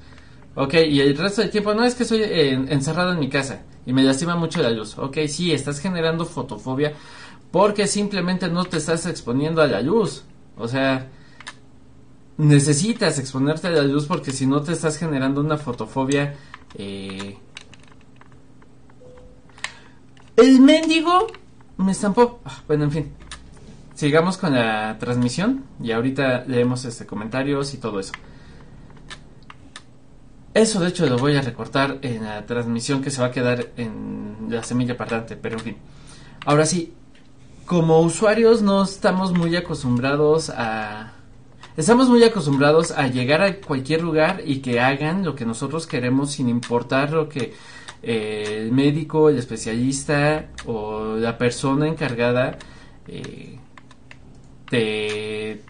Ok, 0.56 0.74
y 0.88 1.00
el 1.00 1.16
resto 1.16 1.42
del 1.42 1.50
tiempo 1.50 1.74
no 1.74 1.84
es 1.84 1.94
que 1.94 2.04
estoy 2.04 2.22
encerrado 2.22 3.12
en 3.12 3.20
mi 3.20 3.28
casa 3.28 3.62
y 3.84 3.92
me 3.92 4.02
lastima 4.02 4.36
mucho 4.36 4.62
la 4.62 4.70
luz. 4.70 4.98
Ok, 4.98 5.18
sí, 5.28 5.52
estás 5.52 5.78
generando 5.80 6.24
fotofobia 6.24 6.94
porque 7.50 7.86
simplemente 7.86 8.48
no 8.48 8.64
te 8.64 8.78
estás 8.78 9.06
exponiendo 9.06 9.60
a 9.60 9.66
la 9.66 9.82
luz. 9.82 10.24
O 10.56 10.66
sea, 10.66 11.08
necesitas 12.38 13.18
exponerte 13.18 13.68
a 13.68 13.70
la 13.70 13.82
luz 13.82 14.06
porque 14.06 14.32
si 14.32 14.46
no 14.46 14.62
te 14.62 14.72
estás 14.72 14.96
generando 14.96 15.40
una 15.42 15.58
fotofobia 15.58 16.34
eh, 16.74 17.36
el 20.36 20.60
mendigo 20.60 21.26
me 21.78 21.92
estampó. 21.92 22.40
Ah, 22.44 22.62
bueno, 22.66 22.84
en 22.84 22.90
fin. 22.90 23.12
Sigamos 23.94 24.36
con 24.36 24.54
la 24.54 24.96
transmisión 24.98 25.64
y 25.82 25.92
ahorita 25.92 26.44
leemos 26.46 26.84
este 26.84 27.06
comentarios 27.06 27.72
y 27.72 27.78
todo 27.78 28.00
eso. 28.00 28.12
Eso 30.56 30.80
de 30.80 30.88
hecho 30.88 31.04
lo 31.06 31.18
voy 31.18 31.36
a 31.36 31.42
recortar 31.42 31.98
en 32.00 32.24
la 32.24 32.46
transmisión 32.46 33.02
que 33.02 33.10
se 33.10 33.20
va 33.20 33.26
a 33.26 33.30
quedar 33.30 33.72
en 33.76 34.46
la 34.48 34.62
semilla 34.62 34.96
parlante, 34.96 35.36
pero 35.36 35.58
en 35.58 35.62
fin. 35.62 35.76
Ahora 36.46 36.64
sí, 36.64 36.94
como 37.66 38.00
usuarios 38.00 38.62
no 38.62 38.82
estamos 38.82 39.34
muy 39.34 39.54
acostumbrados 39.54 40.48
a 40.48 41.12
estamos 41.76 42.08
muy 42.08 42.24
acostumbrados 42.24 42.90
a 42.90 43.06
llegar 43.06 43.42
a 43.42 43.56
cualquier 43.60 44.00
lugar 44.00 44.40
y 44.46 44.60
que 44.60 44.80
hagan 44.80 45.26
lo 45.26 45.34
que 45.34 45.44
nosotros 45.44 45.86
queremos 45.86 46.30
sin 46.30 46.48
importar 46.48 47.12
lo 47.12 47.28
que 47.28 47.52
el 48.02 48.72
médico, 48.72 49.28
el 49.28 49.36
especialista 49.36 50.46
o 50.64 51.16
la 51.16 51.36
persona 51.36 51.86
encargada 51.86 52.56
eh, 53.08 53.58
te, 54.70 55.60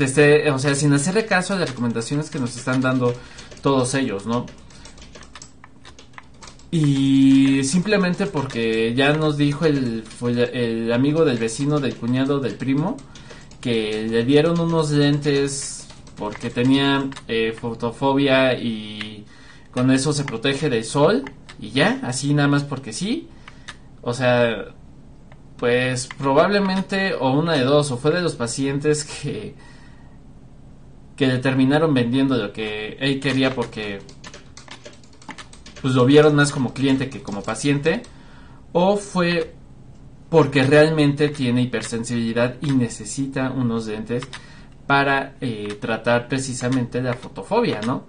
esté, 0.00 0.50
o 0.50 0.58
sea, 0.58 0.74
sin 0.74 0.92
hacerle 0.94 1.26
caso 1.26 1.54
a 1.54 1.58
las 1.60 1.70
recomendaciones 1.70 2.28
que 2.28 2.40
nos 2.40 2.56
están 2.56 2.80
dando 2.80 3.14
todos 3.62 3.94
ellos, 3.94 4.26
¿no? 4.26 4.46
Y 6.70 7.64
simplemente 7.64 8.26
porque 8.26 8.94
ya 8.94 9.12
nos 9.12 9.36
dijo 9.36 9.66
el, 9.66 10.90
amigo 10.92 11.24
del 11.26 11.36
vecino, 11.38 11.80
del 11.80 11.94
cuñado, 11.96 12.40
del 12.40 12.54
primo, 12.54 12.96
que 13.60 14.06
le 14.08 14.24
dieron 14.24 14.58
unos 14.58 14.90
lentes 14.90 15.86
porque 16.16 16.48
tenía 16.48 17.10
eh, 17.28 17.54
fotofobia 17.58 18.54
y 18.54 19.26
con 19.70 19.90
eso 19.90 20.12
se 20.14 20.24
protege 20.24 20.70
del 20.70 20.84
sol 20.84 21.24
y 21.60 21.70
ya, 21.70 22.00
así 22.04 22.32
nada 22.32 22.48
más 22.48 22.64
porque 22.64 22.94
sí. 22.94 23.28
O 24.00 24.14
sea, 24.14 24.74
pues 25.58 26.08
probablemente 26.18 27.14
o 27.14 27.32
una 27.32 27.52
de 27.52 27.64
dos, 27.64 27.90
o 27.90 27.98
fue 27.98 28.12
de 28.12 28.22
los 28.22 28.34
pacientes 28.34 29.04
que 29.04 29.54
que 31.22 31.28
le 31.28 31.38
terminaron 31.38 31.94
vendiendo 31.94 32.36
lo 32.36 32.52
que 32.52 32.96
él 32.98 33.20
quería 33.20 33.54
porque 33.54 34.00
pues 35.80 35.94
lo 35.94 36.04
vieron 36.04 36.34
más 36.34 36.50
como 36.50 36.74
cliente 36.74 37.08
que 37.08 37.22
como 37.22 37.44
paciente 37.44 38.02
o 38.72 38.96
fue 38.96 39.54
porque 40.30 40.64
realmente 40.64 41.28
tiene 41.28 41.62
hipersensibilidad 41.62 42.56
y 42.60 42.72
necesita 42.72 43.52
unos 43.52 43.86
lentes 43.86 44.24
para 44.88 45.36
eh, 45.40 45.78
tratar 45.80 46.26
precisamente 46.26 47.00
la 47.00 47.14
fotofobia, 47.14 47.80
¿no? 47.82 48.02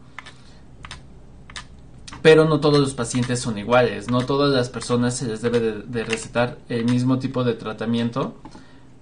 pero 2.23 2.45
no 2.45 2.59
todos 2.59 2.79
los 2.79 2.95
pacientes 2.95 3.39
son 3.39 3.59
iguales, 3.59 4.09
no 4.09 4.25
todas 4.25 4.51
las 4.51 4.69
personas 4.69 5.15
se 5.15 5.27
les 5.27 5.43
debe 5.43 5.59
de, 5.59 6.03
recetar 6.03 6.57
el 6.67 6.85
mismo 6.85 7.19
tipo 7.19 7.43
de 7.43 7.53
tratamiento, 7.53 8.41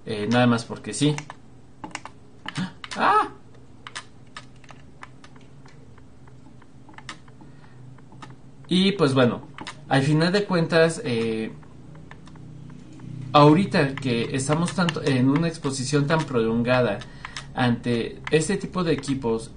eh, 0.04 0.28
nada 0.30 0.46
más 0.46 0.66
porque 0.66 0.92
sí. 0.92 1.16
¡Ah! 2.94 3.30
Y 8.74 8.92
pues 8.92 9.12
bueno, 9.12 9.42
al 9.90 10.02
final 10.02 10.32
de 10.32 10.46
cuentas, 10.46 11.02
eh, 11.04 11.52
ahorita 13.34 13.94
que 13.94 14.34
estamos 14.34 14.72
tanto 14.72 15.02
en 15.02 15.28
una 15.28 15.46
exposición 15.46 16.06
tan 16.06 16.20
prolongada 16.24 16.98
ante 17.54 18.22
este 18.30 18.56
tipo 18.56 18.82
de 18.82 18.94
equipos 18.94 19.50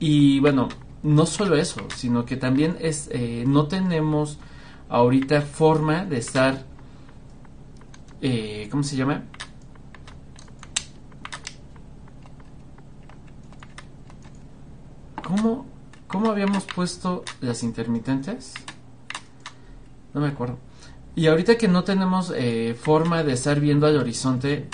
y 0.00 0.40
bueno, 0.40 0.70
no 1.02 1.26
solo 1.26 1.56
eso, 1.56 1.86
sino 1.94 2.24
que 2.24 2.38
también 2.38 2.78
es, 2.80 3.10
eh, 3.12 3.44
no 3.46 3.66
tenemos 3.66 4.38
ahorita 4.88 5.42
forma 5.42 6.06
de 6.06 6.16
estar, 6.16 6.64
eh, 8.22 8.68
¿cómo 8.70 8.82
se 8.84 8.96
llama? 8.96 9.24
¿Cómo, 15.22 15.65
¿Cómo 16.06 16.30
habíamos 16.30 16.64
puesto 16.64 17.24
las 17.40 17.62
intermitentes? 17.62 18.54
No 20.14 20.20
me 20.20 20.28
acuerdo. 20.28 20.58
Y 21.14 21.26
ahorita 21.26 21.56
que 21.56 21.68
no 21.68 21.84
tenemos 21.84 22.32
eh, 22.34 22.76
forma 22.80 23.22
de 23.22 23.32
estar 23.32 23.58
viendo 23.58 23.86
al 23.86 23.96
horizonte, 23.96 24.68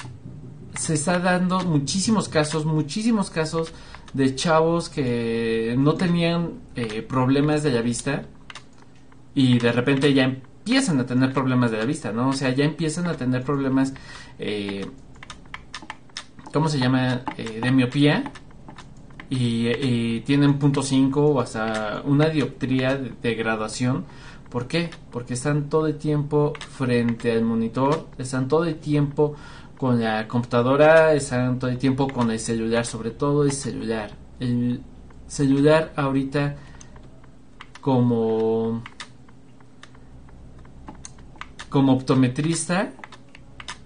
se 0.75 0.95
está 0.95 1.19
dando 1.19 1.61
muchísimos 1.61 2.29
casos, 2.29 2.65
muchísimos 2.67 3.31
casos 3.31 3.73
de 4.13 4.35
chavos 4.35 4.89
que 4.89 5.75
no 5.79 5.95
tenían 5.95 6.61
eh, 6.75 7.03
problemas 7.03 7.63
de 7.63 7.73
la 7.73 7.81
vista 7.81 8.25
y 9.35 9.59
de 9.59 9.73
repente 9.73 10.13
ya 10.13 10.25
empiezan 10.25 11.01
a 11.01 11.07
tener 11.07 11.33
problemas 11.33 11.71
de 11.71 11.79
la 11.79 11.85
vista, 11.85 12.13
¿no? 12.13 12.29
O 12.29 12.33
sea, 12.33 12.51
ya 12.51 12.65
empiezan 12.65 13.07
a 13.07 13.15
tener 13.15 13.43
problemas, 13.43 13.95
eh, 14.39 14.87
¿cómo 16.53 16.69
se 16.69 16.79
llama? 16.79 17.23
Eh, 17.37 17.61
de 17.63 17.71
miopía 17.71 18.31
y, 19.35 20.21
tienen 20.21 20.59
punto 20.59 20.83
5 20.83 21.25
o 21.27 21.41
hasta 21.41 22.03
una 22.05 22.29
dioptría 22.29 22.97
de, 22.97 23.35
graduación. 23.35 24.05
¿Por 24.51 24.69
qué? 24.69 24.91
Porque 25.11 25.35
están 25.35 25.71
todo 25.71 25.87
el 25.87 25.97
tiempo 25.97 26.53
frente 26.71 27.33
al 27.33 27.43
monitor, 27.43 28.09
están 28.19 28.49
todo 28.49 28.65
el 28.65 28.77
tiempo 28.77 29.35
con 29.79 30.01
la 30.03 30.29
computadora, 30.29 31.15
están 31.15 31.59
todo 31.59 31.71
el 31.71 31.79
tiempo 31.79 32.09
con 32.09 32.31
el 32.31 32.39
celular, 32.39 32.85
sobre 32.85 33.11
todo 33.11 33.45
el 33.45 33.53
celular. 33.53 34.11
El 34.39 34.83
celular 35.27 35.93
ahorita 35.97 36.57
como 37.81 38.83
como 41.71 41.95
optometrista 41.95 42.93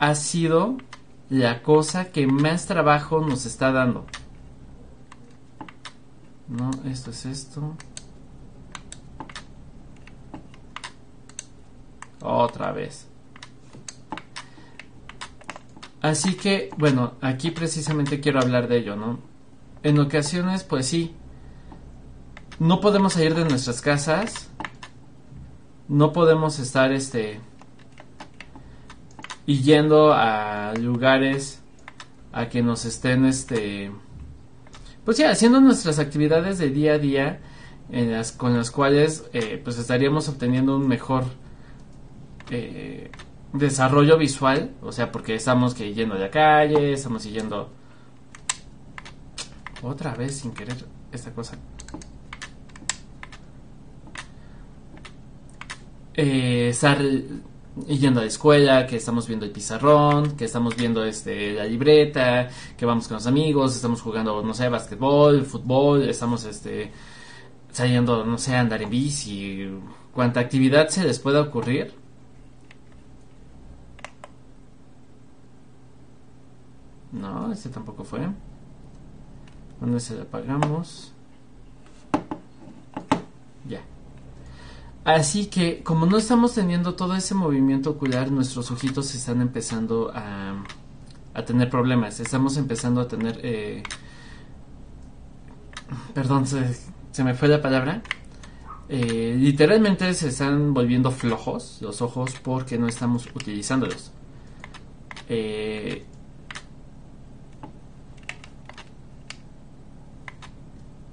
ha 0.01 0.15
sido 0.17 0.77
la 1.31 1.63
cosa 1.63 2.11
que 2.11 2.27
más 2.27 2.67
trabajo 2.67 3.21
nos 3.21 3.47
está 3.47 3.71
dando. 3.71 4.07
No, 6.49 6.71
esto 6.85 7.11
es 7.11 7.27
esto. 7.27 7.77
Otra 12.21 12.73
vez. 12.73 13.07
Así 16.03 16.35
que, 16.35 16.71
bueno, 16.77 17.15
aquí 17.21 17.51
precisamente 17.51 18.21
quiero 18.21 18.41
hablar 18.41 18.69
de 18.69 18.79
ello, 18.79 18.95
¿no? 18.95 19.19
En 19.83 19.99
ocasiones, 19.99 20.63
pues 20.63 20.87
sí, 20.87 21.17
no 22.59 22.81
podemos 22.81 23.15
salir 23.15 23.35
de 23.35 23.45
nuestras 23.45 23.81
casas, 23.81 24.49
no 25.89 26.13
podemos 26.13 26.59
estar, 26.59 26.93
este, 26.93 27.41
y 29.47 29.63
yendo 29.63 30.13
a 30.13 30.75
lugares 30.75 31.61
a 32.33 32.49
que 32.49 32.63
nos 32.63 32.85
estén, 32.85 33.25
este, 33.25 33.91
pues 35.07 35.19
ya, 35.19 35.31
haciendo 35.31 35.61
nuestras 35.61 36.01
actividades 36.01 36.59
de 36.59 36.69
día 36.71 36.95
a 36.95 36.99
día, 36.99 37.41
con 38.37 38.57
las 38.57 38.73
cuales, 38.73 39.25
eh, 39.33 39.61
pues 39.63 39.79
estaríamos 39.79 40.29
obteniendo 40.29 40.77
un 40.77 40.89
mejor 40.89 41.25
eh, 42.51 43.13
desarrollo 43.53 44.19
visual, 44.19 44.73
o 44.83 44.91
sea, 44.91 45.13
porque 45.13 45.37
estamos 45.37 45.75
que 45.75 45.95
yendo 45.95 46.17
de 46.17 46.23
la 46.23 46.31
calle, 46.31 46.93
estamos 46.93 47.23
yendo 47.23 47.71
otra 49.81 50.13
vez 50.17 50.39
sin 50.39 50.53
querer 50.53 50.77
esta 51.13 51.31
cosa. 51.33 51.57
Eh, 56.15 56.71
estar 56.71 56.99
yendo 57.87 58.21
a 58.21 58.23
la 58.23 58.29
escuela, 58.29 58.87
que 58.87 58.97
estamos 58.97 59.27
viendo 59.27 59.47
el 59.47 59.53
pizarrón, 59.53 60.37
que 60.37 60.45
estamos 60.47 60.77
viendo 60.77 61.05
este 61.05 61.55
la 61.55 61.65
libreta, 61.65 62.49
que 62.77 62.87
vamos 62.87 63.09
con 63.09 63.17
los 63.17 63.27
amigos, 63.27 63.77
estamos 63.77 64.01
jugando, 64.01 64.43
no 64.43 64.55
sé, 64.55 64.69
basquetbol, 64.69 65.45
fútbol, 65.45 66.09
estamos 66.09 66.45
este 66.45 66.93
saliendo, 67.73 68.25
no 68.25 68.39
sé, 68.39 68.57
a 68.57 68.61
andar 68.61 68.83
en 68.83 68.91
bici, 68.91 69.69
cuánta 70.13 70.41
actividad 70.41 70.89
se 70.89 71.05
les 71.05 71.19
pueda 71.19 71.43
ocurrir 71.43 72.07
No, 77.17 77.51
este 77.51 77.71
tampoco 77.71 78.05
fue. 78.05 78.21
¿Dónde 79.81 80.01
se 80.01 80.15
le 80.15 80.23
apagamos? 80.23 81.13
Ya. 83.67 83.81
Así 85.07 85.47
que, 85.47 85.85
como 85.85 86.05
no 86.05 86.19
estamos 86.19 86.53
teniendo 86.53 86.97
todo 86.97 87.15
ese 87.15 87.33
movimiento 87.33 87.91
ocular, 87.91 88.33
nuestros 88.33 88.73
ojitos 88.73 89.15
están 89.15 89.41
empezando 89.41 90.11
a, 90.13 90.65
a 91.33 91.45
tener 91.45 91.71
problemas. 91.71 92.19
Estamos 92.19 92.57
empezando 92.57 93.01
a 93.01 93.07
tener... 93.07 93.39
Eh, 93.45 93.85
perdón, 96.13 96.45
se, 96.45 97.23
me 97.23 97.35
fue 97.35 97.47
la 97.47 97.63
palabra. 97.63 98.03
Eh, 98.89 99.37
literalmente 99.39 100.13
se 100.13 100.27
están 100.27 100.75
volviendo 100.75 101.13
flojos 101.13 101.79
los 101.83 102.03
ojos 102.03 102.35
porque 102.43 102.77
no 102.77 102.89
estamos 102.89 103.29
utilizándolos. 103.33 104.11
Eh, 105.29 106.05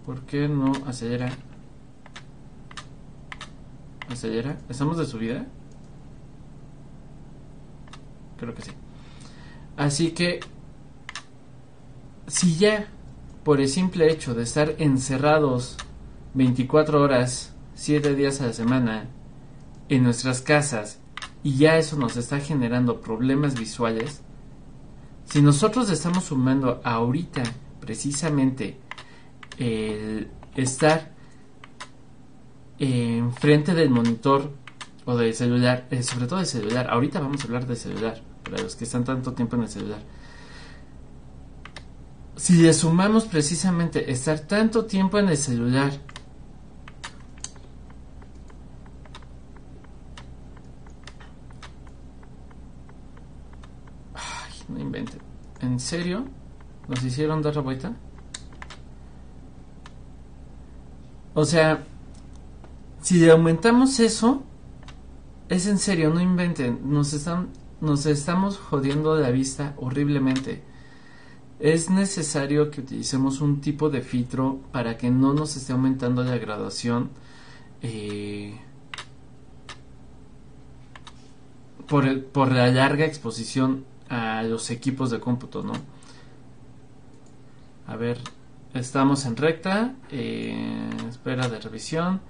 ¿Por 0.03 0.21
qué 0.21 0.47
no 0.47 0.71
acelera? 0.87 1.31
¿Acelera? 4.09 4.57
¿Estamos 4.69 4.97
de 4.97 5.05
subida? 5.05 5.45
Creo 8.37 8.53
que 8.53 8.61
sí. 8.61 8.71
Así 9.77 10.11
que, 10.11 10.39
si 12.27 12.55
ya 12.55 12.87
por 13.43 13.59
el 13.59 13.67
simple 13.67 14.11
hecho 14.11 14.33
de 14.33 14.43
estar 14.43 14.75
encerrados 14.77 15.77
24 16.33 17.01
horas, 17.01 17.53
7 17.75 18.15
días 18.15 18.41
a 18.41 18.47
la 18.47 18.53
semana, 18.53 19.07
en 19.89 20.03
nuestras 20.03 20.41
casas, 20.41 20.99
y 21.43 21.57
ya 21.57 21.77
eso 21.77 21.97
nos 21.97 22.15
está 22.17 22.39
generando 22.39 23.01
problemas 23.01 23.57
visuales, 23.59 24.21
si 25.25 25.41
nosotros 25.41 25.89
estamos 25.89 26.25
sumando 26.25 26.81
ahorita 26.83 27.43
precisamente 27.79 28.77
el 29.57 30.29
estar 30.55 31.12
enfrente 32.83 33.73
del 33.73 33.89
monitor 33.89 34.51
o 35.05 35.15
del 35.15 35.33
celular, 35.33 35.87
eh, 35.91 36.03
sobre 36.03 36.27
todo 36.27 36.39
del 36.39 36.47
celular, 36.47 36.89
ahorita 36.89 37.19
vamos 37.19 37.41
a 37.41 37.45
hablar 37.45 37.67
del 37.67 37.77
celular, 37.77 38.21
para 38.43 38.61
los 38.61 38.75
que 38.75 38.83
están 38.83 39.03
tanto 39.03 39.33
tiempo 39.33 39.55
en 39.55 39.63
el 39.63 39.69
celular. 39.69 39.99
Si 42.35 42.53
le 42.61 42.73
sumamos 42.73 43.25
precisamente 43.25 44.11
estar 44.11 44.39
tanto 44.39 44.85
tiempo 44.85 45.19
en 45.19 45.29
el 45.29 45.37
celular, 45.37 45.91
no 54.67 54.79
inventen, 54.79 55.21
¿en 55.61 55.79
serio? 55.79 56.25
¿Nos 56.87 57.03
hicieron 57.03 57.41
dar 57.41 57.55
la 57.55 57.61
vuelta? 57.61 57.93
O 61.35 61.45
sea, 61.45 61.83
si 63.03 63.29
aumentamos 63.29 63.99
eso, 63.99 64.43
es 65.49 65.67
en 65.67 65.77
serio, 65.77 66.09
no 66.09 66.19
inventen, 66.19 66.79
nos 66.91 67.13
están 67.13 67.49
nos 67.81 68.05
estamos 68.05 68.57
jodiendo 68.57 69.15
la 69.19 69.29
vista 69.29 69.75
horriblemente. 69.77 70.63
Es 71.59 71.89
necesario 71.89 72.71
que 72.71 72.81
utilicemos 72.81 73.41
un 73.41 73.61
tipo 73.61 73.89
de 73.89 74.01
filtro 74.01 74.61
para 74.71 74.97
que 74.97 75.11
no 75.11 75.33
nos 75.33 75.55
esté 75.57 75.73
aumentando 75.73 76.23
la 76.23 76.37
graduación 76.37 77.11
eh, 77.81 78.57
por, 81.87 82.23
por 82.23 82.51
la 82.53 82.67
larga 82.71 83.05
exposición 83.05 83.83
a 84.07 84.43
los 84.43 84.71
equipos 84.71 85.11
de 85.11 85.19
cómputo, 85.19 85.61
¿no? 85.61 85.73
A 87.85 87.97
ver, 87.97 88.17
Estamos 88.73 89.25
en 89.25 89.37
recta. 89.37 89.93
Eh, 90.09 90.89
espera 91.07 91.47
de 91.47 91.59
revisión. 91.59 92.21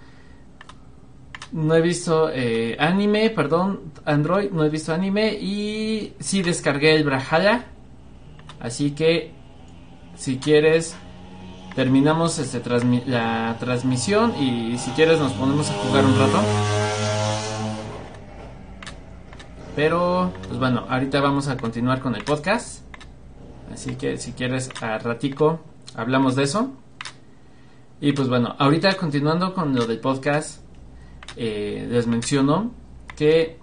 No 1.53 1.75
he 1.75 1.81
visto 1.81 2.31
eh, 2.33 2.75
anime, 2.79 3.29
perdón, 3.29 3.93
Android, 4.05 4.49
no 4.49 4.63
he 4.63 4.69
visto 4.69 4.91
anime 4.91 5.33
y 5.33 6.15
sí 6.19 6.41
descargué 6.41 6.95
el 6.95 7.03
Brawlhalla. 7.03 7.65
Así 8.59 8.91
que, 8.91 9.31
si 10.15 10.37
quieres, 10.37 10.95
terminamos 11.75 12.39
este 12.39 12.59
la 13.05 13.55
transmisión 13.59 14.33
y 14.41 14.79
si 14.79 14.89
quieres 14.91 15.19
nos 15.19 15.31
ponemos 15.33 15.69
a 15.69 15.73
jugar 15.73 16.05
un 16.05 16.17
rato. 16.17 16.39
Pero, 19.75 20.33
pues 20.47 20.57
bueno, 20.57 20.85
ahorita 20.89 21.21
vamos 21.21 21.49
a 21.49 21.57
continuar 21.57 21.99
con 21.99 22.15
el 22.15 22.23
podcast. 22.23 22.81
Así 23.71 23.95
que 23.95 24.17
si 24.17 24.33
quieres 24.33 24.71
a 24.81 24.97
ratico 24.97 25.59
hablamos 25.95 26.35
de 26.35 26.43
eso. 26.43 26.71
Y 28.01 28.13
pues 28.13 28.27
bueno, 28.27 28.55
ahorita 28.57 28.95
continuando 28.97 29.53
con 29.53 29.75
lo 29.75 29.85
del 29.85 29.99
podcast, 29.99 30.62
eh, 31.35 31.87
les 31.89 32.07
menciono 32.07 32.71
que 33.15 33.57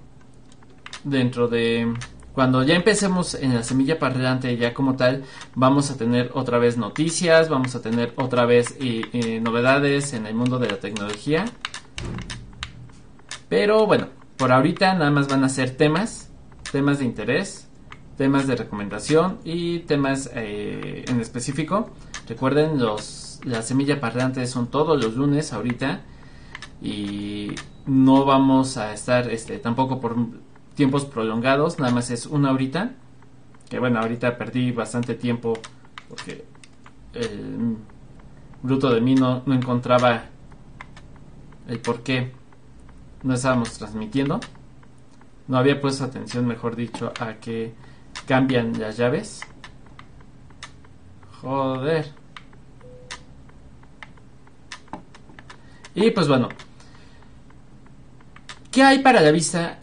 dentro 1.05 1.49
de 1.49 1.92
cuando 2.33 2.62
ya 2.62 2.75
empecemos 2.75 3.35
en 3.35 3.55
la 3.55 3.62
semilla 3.62 3.99
parlante 3.99 4.57
ya 4.57 4.73
como 4.73 4.96
tal, 4.96 5.25
vamos 5.55 5.90
a 5.90 5.96
tener 5.96 6.31
otra 6.35 6.59
vez 6.59 6.77
noticias, 6.77 7.49
vamos 7.49 7.75
a 7.75 7.83
tener 7.83 8.12
otra 8.16 8.46
vez 8.46 8.77
eh, 8.81 9.03
eh, 9.12 9.40
novedades 9.40 10.12
en 10.12 10.27
el 10.27 10.35
mundo 10.35 10.59
de 10.59 10.70
la 10.70 10.79
tecnología. 10.79 11.44
Pero 13.49 13.87
bueno, 13.87 14.09
por 14.37 14.53
ahorita 14.53 14.94
nada 14.94 15.11
más 15.11 15.29
van 15.29 15.44
a 15.44 15.49
ser 15.49 15.77
temas, 15.77 16.31
temas 16.70 17.01
de 17.01 17.05
interés, 17.05 17.68
temas 18.16 18.46
de 18.46 18.57
recomendación 18.57 19.38
y 19.44 19.81
temas 19.81 20.31
en 20.35 21.20
específico 21.20 21.90
Recuerden, 22.31 22.79
los, 22.79 23.40
la 23.42 23.61
semilla 23.61 23.99
parlante 23.99 24.46
son 24.46 24.68
todos 24.68 25.03
los 25.03 25.16
lunes 25.16 25.53
ahorita 25.53 26.03
y 26.81 27.55
no 27.87 28.25
vamos 28.25 28.77
a 28.77 28.93
estar 28.93 29.31
este, 29.31 29.59
tampoco 29.59 30.01
por 30.01 30.16
tiempos 30.75 31.05
prolongados, 31.05 31.79
nada 31.79 31.93
más 31.93 32.11
es 32.11 32.27
una 32.27 32.53
horita. 32.53 32.93
Que 33.69 33.79
bueno, 33.79 34.01
ahorita 34.01 34.37
perdí 34.37 34.73
bastante 34.73 35.14
tiempo 35.14 35.53
porque 36.09 36.45
el 37.14 37.77
bruto 38.62 38.90
de 38.90 39.01
mí 39.01 39.14
no, 39.14 39.43
no 39.47 39.55
encontraba 39.55 40.25
el 41.69 41.79
por 41.79 42.03
qué 42.03 42.33
no 43.23 43.35
estábamos 43.35 43.73
transmitiendo. 43.79 44.40
No 45.47 45.59
había 45.59 45.81
puesto 45.81 46.05
atención, 46.05 46.47
mejor 46.47 46.77
dicho, 46.77 47.12
a 47.21 47.35
que 47.35 47.75
cambian 48.27 48.79
las 48.79 48.97
llaves. 48.97 49.43
Joder. 51.40 52.12
Y 55.95 56.11
pues 56.11 56.29
bueno. 56.29 56.49
¿Qué 58.70 58.83
hay 58.83 59.00
para 59.00 59.20
la 59.20 59.30
vista 59.30 59.78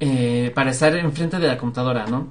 eh, 0.00 0.52
para 0.54 0.72
estar 0.72 0.94
enfrente 0.96 1.38
de 1.38 1.48
la 1.48 1.56
computadora, 1.56 2.06
no? 2.06 2.28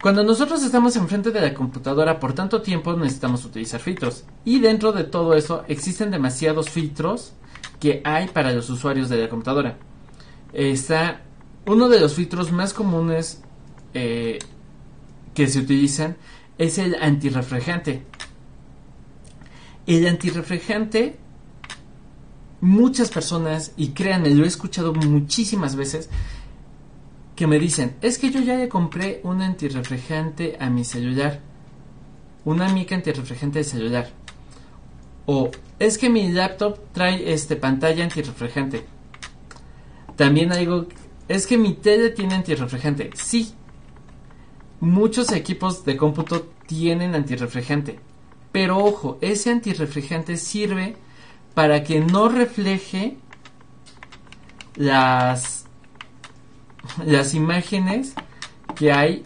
Cuando 0.00 0.24
nosotros 0.24 0.62
estamos 0.62 0.96
enfrente 0.96 1.30
de 1.30 1.40
la 1.42 1.52
computadora 1.52 2.18
por 2.18 2.32
tanto 2.32 2.62
tiempo 2.62 2.94
necesitamos 2.94 3.44
utilizar 3.44 3.80
filtros. 3.80 4.24
Y 4.44 4.60
dentro 4.60 4.92
de 4.92 5.04
todo 5.04 5.34
eso 5.34 5.64
existen 5.68 6.10
demasiados 6.10 6.70
filtros 6.70 7.34
que 7.78 8.00
hay 8.04 8.28
para 8.28 8.52
los 8.52 8.70
usuarios 8.70 9.10
de 9.10 9.18
la 9.18 9.28
computadora. 9.28 9.76
Está 10.52 11.20
uno 11.66 11.88
de 11.88 12.00
los 12.00 12.14
filtros 12.14 12.50
más 12.50 12.72
comunes 12.72 13.42
eh, 13.92 14.38
que 15.34 15.46
se 15.46 15.58
utilizan 15.58 16.16
es 16.58 16.78
el 16.78 16.94
antirreflejante. 17.00 18.02
El 19.86 20.06
antirreflejante, 20.06 21.18
muchas 22.60 23.10
personas, 23.10 23.72
y 23.76 23.88
créanme, 23.88 24.30
lo 24.30 24.44
he 24.44 24.48
escuchado 24.48 24.92
muchísimas 24.92 25.76
veces, 25.76 26.08
que 27.36 27.46
me 27.46 27.58
dicen, 27.58 27.96
es 28.02 28.18
que 28.18 28.30
yo 28.30 28.40
ya 28.40 28.56
le 28.56 28.68
compré 28.68 29.20
un 29.24 29.40
antirreflejante 29.40 30.58
a 30.60 30.68
mi 30.68 30.84
celular, 30.84 31.40
una 32.44 32.68
mica 32.72 32.94
antirreflejante 32.94 33.60
de 33.60 33.64
celular. 33.64 34.10
O 35.26 35.50
es 35.78 35.96
que 35.96 36.10
mi 36.10 36.30
laptop 36.30 36.78
trae 36.92 37.32
este 37.32 37.56
pantalla 37.56 38.04
antirreflejante. 38.04 38.84
También 40.16 40.52
algo, 40.52 40.86
es 41.28 41.46
que 41.46 41.56
mi 41.56 41.74
tele 41.74 42.10
tiene 42.10 42.34
antirreflejante. 42.34 43.10
Sí, 43.14 43.54
muchos 44.80 45.32
equipos 45.32 45.84
de 45.84 45.96
cómputo 45.96 46.48
tienen 46.66 47.14
antirreflejante. 47.14 48.00
Pero 48.52 48.78
ojo, 48.78 49.18
ese 49.20 49.50
antirreflejante 49.50 50.36
sirve 50.36 50.96
para 51.54 51.82
que 51.82 52.00
no 52.00 52.28
refleje 52.28 53.16
las 54.76 55.60
las 57.04 57.34
imágenes 57.34 58.14
que 58.74 58.92
hay 58.92 59.22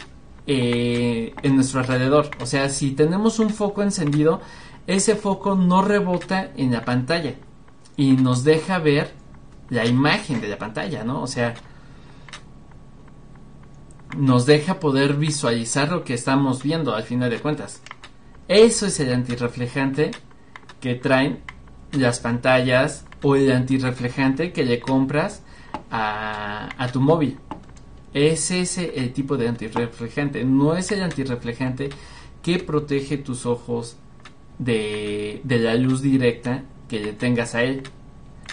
eh, 0.46 1.34
en 1.42 1.56
nuestro 1.56 1.80
alrededor. 1.80 2.30
O 2.40 2.46
sea, 2.46 2.68
si 2.68 2.92
tenemos 2.92 3.38
un 3.38 3.50
foco 3.50 3.82
encendido, 3.82 4.40
ese 4.86 5.16
foco 5.16 5.54
no 5.54 5.82
rebota 5.82 6.50
en 6.56 6.72
la 6.72 6.84
pantalla 6.84 7.34
y 7.96 8.12
nos 8.12 8.44
deja 8.44 8.78
ver 8.78 9.12
la 9.70 9.86
imagen 9.86 10.40
de 10.40 10.48
la 10.48 10.58
pantalla, 10.58 11.04
¿no? 11.04 11.22
O 11.22 11.26
sea, 11.26 11.54
nos 14.16 14.46
deja 14.46 14.78
poder 14.80 15.14
visualizar 15.14 15.90
lo 15.90 16.04
que 16.04 16.14
estamos 16.14 16.62
viendo 16.62 16.94
al 16.94 17.02
final 17.02 17.30
de 17.30 17.40
cuentas. 17.40 17.80
Eso 18.46 18.86
es 18.86 19.00
el 19.00 19.12
antirreflejante 19.12 20.10
que 20.80 20.94
traen 20.94 21.40
las 21.96 22.20
pantallas 22.20 23.04
o 23.22 23.36
el 23.36 23.50
antirreflejante 23.52 24.52
que 24.52 24.64
le 24.64 24.80
compras 24.80 25.42
a, 25.90 26.88
tu 26.92 27.00
móvil. 27.00 27.38
Es 28.12 28.50
ese 28.50 28.92
el 28.96 29.12
tipo 29.12 29.36
de 29.36 29.48
antirreflejante. 29.48 30.44
No 30.44 30.76
es 30.76 30.92
el 30.92 31.02
antirreflejante 31.02 31.90
que 32.42 32.58
protege 32.58 33.18
tus 33.18 33.46
ojos 33.46 33.96
de, 34.58 35.40
la 35.44 35.74
luz 35.74 36.02
directa 36.02 36.62
que 36.88 37.00
le 37.00 37.12
tengas 37.12 37.54
a 37.54 37.62
él. 37.62 37.82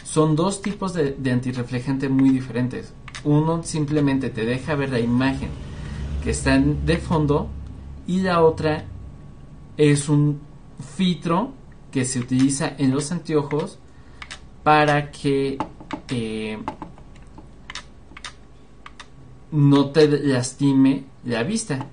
Son 0.03 0.35
dos 0.35 0.61
tipos 0.61 0.93
de, 0.93 1.11
de 1.11 1.31
antirreflejante 1.31 2.09
muy 2.09 2.29
diferentes. 2.29 2.93
Uno 3.23 3.63
simplemente 3.63 4.29
te 4.29 4.45
deja 4.45 4.75
ver 4.75 4.89
la 4.89 4.99
imagen 4.99 5.49
que 6.23 6.31
está 6.31 6.57
de 6.57 6.97
fondo 6.97 7.49
y 8.07 8.21
la 8.21 8.41
otra 8.41 8.85
es 9.77 10.09
un 10.09 10.39
filtro 10.95 11.53
que 11.91 12.05
se 12.05 12.19
utiliza 12.19 12.73
en 12.77 12.91
los 12.91 13.11
anteojos 13.11 13.77
para 14.63 15.11
que 15.11 15.57
eh, 16.09 16.57
no 19.51 19.89
te 19.89 20.07
lastime 20.07 21.03
la 21.25 21.43
vista. 21.43 21.87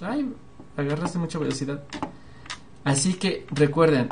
Ay, 0.00 0.32
agarraste 0.76 1.18
mucha 1.18 1.38
velocidad. 1.38 1.82
Así 2.84 3.14
que 3.14 3.46
recuerden, 3.50 4.08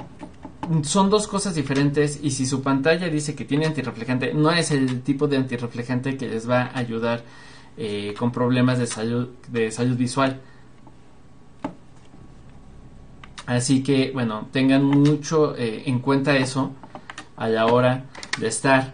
son 0.83 1.09
dos 1.09 1.27
cosas 1.27 1.55
diferentes 1.55 2.21
y 2.23 2.31
si 2.31 2.47
su 2.47 2.63
pantalla 2.63 3.09
dice 3.09 3.35
que 3.35 3.45
tiene 3.45 3.67
antirreflejante, 3.67 4.35
no 4.35 4.51
es 4.51 4.71
el 4.71 5.03
tipo 5.03 5.27
de 5.27 5.39
antirreflejante 5.39 6.17
que 6.17 6.29
les 6.29 6.49
va 6.49 6.65
a 6.65 6.79
ayudar 6.79 7.25
eh, 7.77 8.15
con 8.19 8.31
problemas 8.31 8.79
de 8.79 8.87
salud, 8.87 9.29
de 9.49 9.71
salud 9.71 9.97
visual. 9.97 10.41
Así 13.49 13.83
que, 13.83 14.11
bueno, 14.13 14.47
tengan 14.53 14.85
mucho 14.85 15.57
eh, 15.57 15.85
en 15.87 16.01
cuenta 16.01 16.37
eso 16.37 16.73
a 17.35 17.49
la 17.49 17.65
hora 17.65 18.05
de 18.39 18.47
estar 18.47 18.93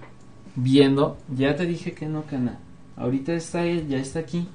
viendo. 0.54 1.18
Ya 1.34 1.56
te 1.56 1.66
dije 1.66 1.92
que 1.92 2.06
no, 2.06 2.22
cana. 2.22 2.60
Ahorita 2.96 3.32
está 3.32 3.64
él, 3.64 3.88
ya 3.88 3.98
está 3.98 4.20
aquí. 4.20 4.46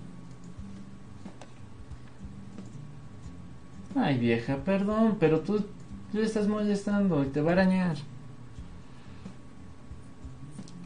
Ay, 3.93 4.17
vieja, 4.17 4.55
perdón, 4.63 5.17
pero 5.19 5.41
tú, 5.41 5.65
le 6.13 6.23
estás 6.23 6.47
molestando 6.47 7.21
y 7.25 7.27
te 7.27 7.41
va 7.41 7.49
a 7.49 7.53
arañar. 7.55 7.97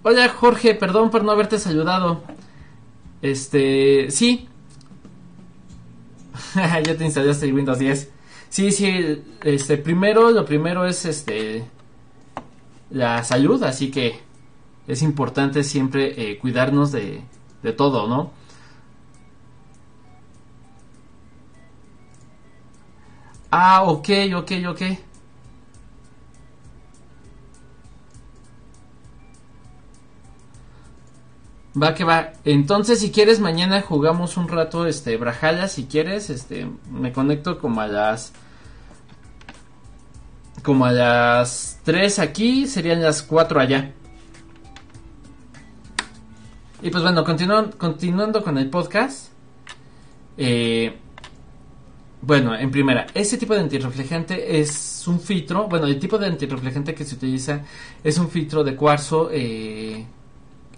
Hola, 0.02 0.28
Jorge, 0.30 0.74
perdón 0.74 1.12
por 1.12 1.24
no 1.24 1.32
haberte 1.32 1.60
saludado. 1.60 2.24
Este, 3.22 4.10
sí. 4.10 4.48
ya 6.56 6.98
te 6.98 7.06
instalaste 7.06 7.46
el 7.46 7.54
Windows 7.54 7.78
10. 7.78 8.13
Sí, 8.54 8.72
sí, 8.72 9.24
este, 9.44 9.78
primero, 9.80 10.30
lo 10.30 10.46
primero 10.46 10.86
es 10.86 11.06
este, 11.06 11.66
la 12.92 13.24
salud, 13.24 13.64
así 13.64 13.90
que 13.90 14.20
es 14.88 15.02
importante 15.02 15.64
siempre 15.64 16.32
eh, 16.32 16.38
cuidarnos 16.38 16.92
de, 16.92 17.24
de 17.64 17.74
todo, 17.74 18.08
¿no? 18.08 18.32
Ah, 23.52 23.84
ok, 23.84 24.10
ok, 24.36 24.52
ok. 24.70 24.82
Va 31.82 31.96
que 31.96 32.04
va. 32.04 32.34
Entonces, 32.46 33.00
si 33.00 33.12
quieres, 33.12 33.40
mañana 33.40 33.82
jugamos 33.82 34.38
un 34.38 34.48
rato, 34.48 34.86
este, 34.86 35.18
Brajala, 35.18 35.68
si 35.68 35.86
quieres, 35.86 36.30
este, 36.30 36.68
me 36.92 37.12
conecto 37.12 37.58
como 37.60 37.82
a 37.82 37.88
las... 37.88 38.34
Como 40.64 40.86
a 40.86 40.92
las 40.92 41.80
3 41.84 42.20
aquí, 42.20 42.68
serían 42.68 43.02
las 43.02 43.22
4 43.22 43.60
allá. 43.60 43.94
Y 46.82 46.90
pues 46.90 47.04
bueno, 47.04 47.24
continuando 47.24 48.44
con 48.44 48.58
el 48.58 48.70
podcast. 48.70 49.28
Eh, 50.38 50.98
bueno, 52.22 52.56
en 52.56 52.72
primera, 52.72 53.08
ese 53.14 53.38
tipo 53.38 53.54
de 53.54 53.60
antirreflejante 53.60 54.60
es 54.60 55.06
un 55.08 55.20
filtro. 55.20 55.68
Bueno, 55.68 55.88
el 55.88 56.00
tipo 56.00 56.18
de 56.18 56.28
antirreflejante 56.28 56.96
que 56.96 57.04
se 57.04 57.16
utiliza 57.16 57.62
es 58.04 58.18
un 58.18 58.30
filtro 58.30 58.64
de 58.64 58.76
cuarzo. 58.76 59.30
Eh, 59.32 60.06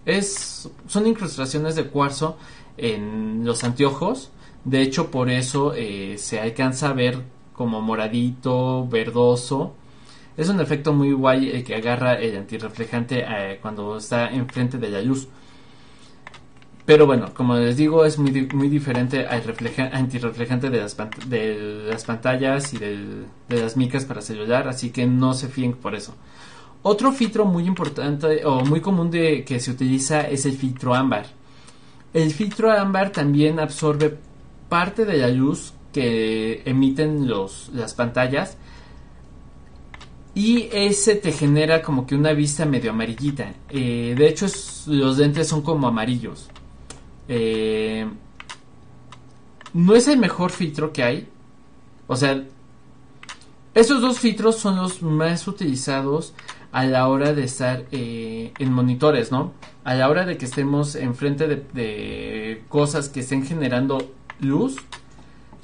es, 0.06 0.70
son 0.88 1.08
incrustaciones 1.08 1.76
de 1.76 1.86
cuarzo 1.86 2.38
en 2.78 3.46
los 3.46 3.64
anteojos. 3.64 4.32
De 4.64 4.82
hecho, 4.82 5.12
por 5.12 5.30
eso 5.30 5.74
eh, 5.76 6.16
se 6.18 6.40
alcanza 6.40 6.90
a 6.90 6.94
ver 6.94 7.22
como 7.56 7.82
moradito, 7.82 8.88
verdoso. 8.88 9.74
Es 10.38 10.50
un 10.50 10.60
efecto 10.60 10.94
muy 10.94 11.14
guay 11.14 11.50
el 11.50 11.64
que 11.64 11.76
agarra 11.76 12.16
el 12.16 12.38
antirreflejante 12.38 13.26
cuando 13.62 13.98
está 13.98 14.30
enfrente 14.30 14.78
de 14.78 14.90
la 14.90 15.02
luz. 15.02 15.28
Pero 16.86 17.08
bueno, 17.08 17.34
como 17.34 17.56
les 17.56 17.78
digo, 17.78 18.06
es 18.06 18.20
muy, 18.20 18.48
muy 18.54 18.70
diferente 18.70 19.26
al 19.26 19.42
antirreflejante 19.92 20.70
de 20.70 20.78
las, 20.78 20.96
de 21.28 21.88
las 21.90 22.04
pantallas 22.04 22.74
y 22.74 22.78
de 22.78 23.26
las 23.50 23.76
micas 23.76 24.06
para 24.06 24.22
celular, 24.22 24.68
así 24.68 24.92
que 24.92 25.08
no 25.08 25.34
se 25.34 25.48
fíen 25.48 25.74
por 25.74 25.96
eso. 25.96 26.14
Otro 26.84 27.12
filtro 27.12 27.46
muy 27.46 27.66
importante 27.66 28.46
o 28.46 28.64
muy 28.64 28.82
común 28.82 29.10
de 29.10 29.44
que 29.44 29.60
se 29.60 29.72
utiliza 29.72 30.22
es 30.22 30.46
el 30.46 30.54
filtro 30.54 30.94
ámbar. 30.94 31.26
El 32.14 32.32
filtro 32.32 32.72
ámbar 32.72 33.10
también 33.10 33.60
absorbe 33.60 34.16
parte 34.70 35.06
de 35.06 35.18
la 35.18 35.30
luz 35.30 35.74
que 35.96 36.62
emiten 36.66 37.26
los, 37.26 37.70
las 37.74 37.94
pantallas 37.94 38.58
y 40.34 40.68
ese 40.74 41.16
te 41.16 41.32
genera 41.32 41.82
como 41.82 42.06
que 42.06 42.16
una 42.16 42.34
vista 42.34 42.66
medio 42.66 42.92
amarillita. 42.92 43.54
Eh, 43.70 44.14
de 44.18 44.28
hecho, 44.28 44.46
los 44.88 45.18
lentes 45.18 45.48
son 45.48 45.62
como 45.62 45.88
amarillos. 45.88 46.50
Eh, 47.30 48.06
no 49.74 49.96
es 49.96 50.10
el 50.10 50.18
mejor 50.18 50.52
filtro 50.52 50.92
que 50.92 51.02
hay. 51.02 51.30
O 52.08 52.18
sea, 52.18 52.44
esos 53.74 54.02
dos 54.02 54.20
filtros 54.20 54.58
son 54.58 54.76
los 54.76 55.02
más 55.02 55.48
utilizados 55.48 56.34
a 56.74 56.84
la 56.84 57.08
hora 57.08 57.32
de 57.32 57.46
estar 57.46 57.86
eh, 57.94 58.52
en 58.60 58.74
monitores, 58.74 59.32
¿no? 59.32 59.54
A 59.86 59.96
la 59.96 60.10
hora 60.10 60.26
de 60.26 60.38
que 60.38 60.44
estemos 60.44 60.96
enfrente 60.96 61.48
de, 61.48 61.64
de 61.72 62.66
cosas 62.68 63.08
que 63.08 63.22
estén 63.22 63.46
generando 63.46 64.12
luz, 64.42 64.76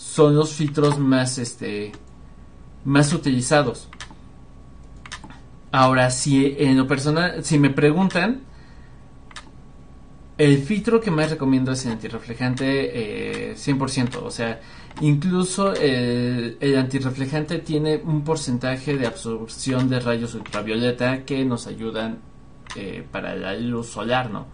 son 0.02 0.36
los 0.36 0.52
filtros 0.54 0.98
más, 0.98 1.38
este, 1.38 1.92
más 2.84 3.14
utilizados. 3.14 3.88
Ahora, 5.72 6.10
si 6.10 6.56
en 6.58 6.76
lo 6.76 6.88
personal, 6.88 7.46
si 7.46 7.60
me 7.60 7.70
preguntan, 7.70 8.42
el 10.38 10.58
filtro 10.64 11.00
que 11.00 11.12
más 11.12 11.30
recomiendo 11.30 11.72
es 11.72 11.86
el 11.86 11.94
antirreflejante 11.94 13.56
100%. 13.56 14.16
Eh, 14.16 14.18
o 14.24 14.32
sea, 14.32 14.60
incluso 15.02 15.74
el, 15.76 16.58
el, 16.60 16.78
antirreflejante 16.78 17.60
tiene 17.60 18.02
un 18.04 18.24
porcentaje 18.24 18.98
de 18.98 19.06
absorción 19.06 19.88
de 19.88 20.00
rayos 20.00 20.34
ultravioleta 20.34 21.24
que 21.26 21.46
nos 21.46 21.68
ayudan 21.68 22.20
eh, 22.76 23.06
para 23.10 23.36
la 23.36 23.54
luz 23.54 23.88
solar, 23.88 24.32
¿no? 24.32 24.48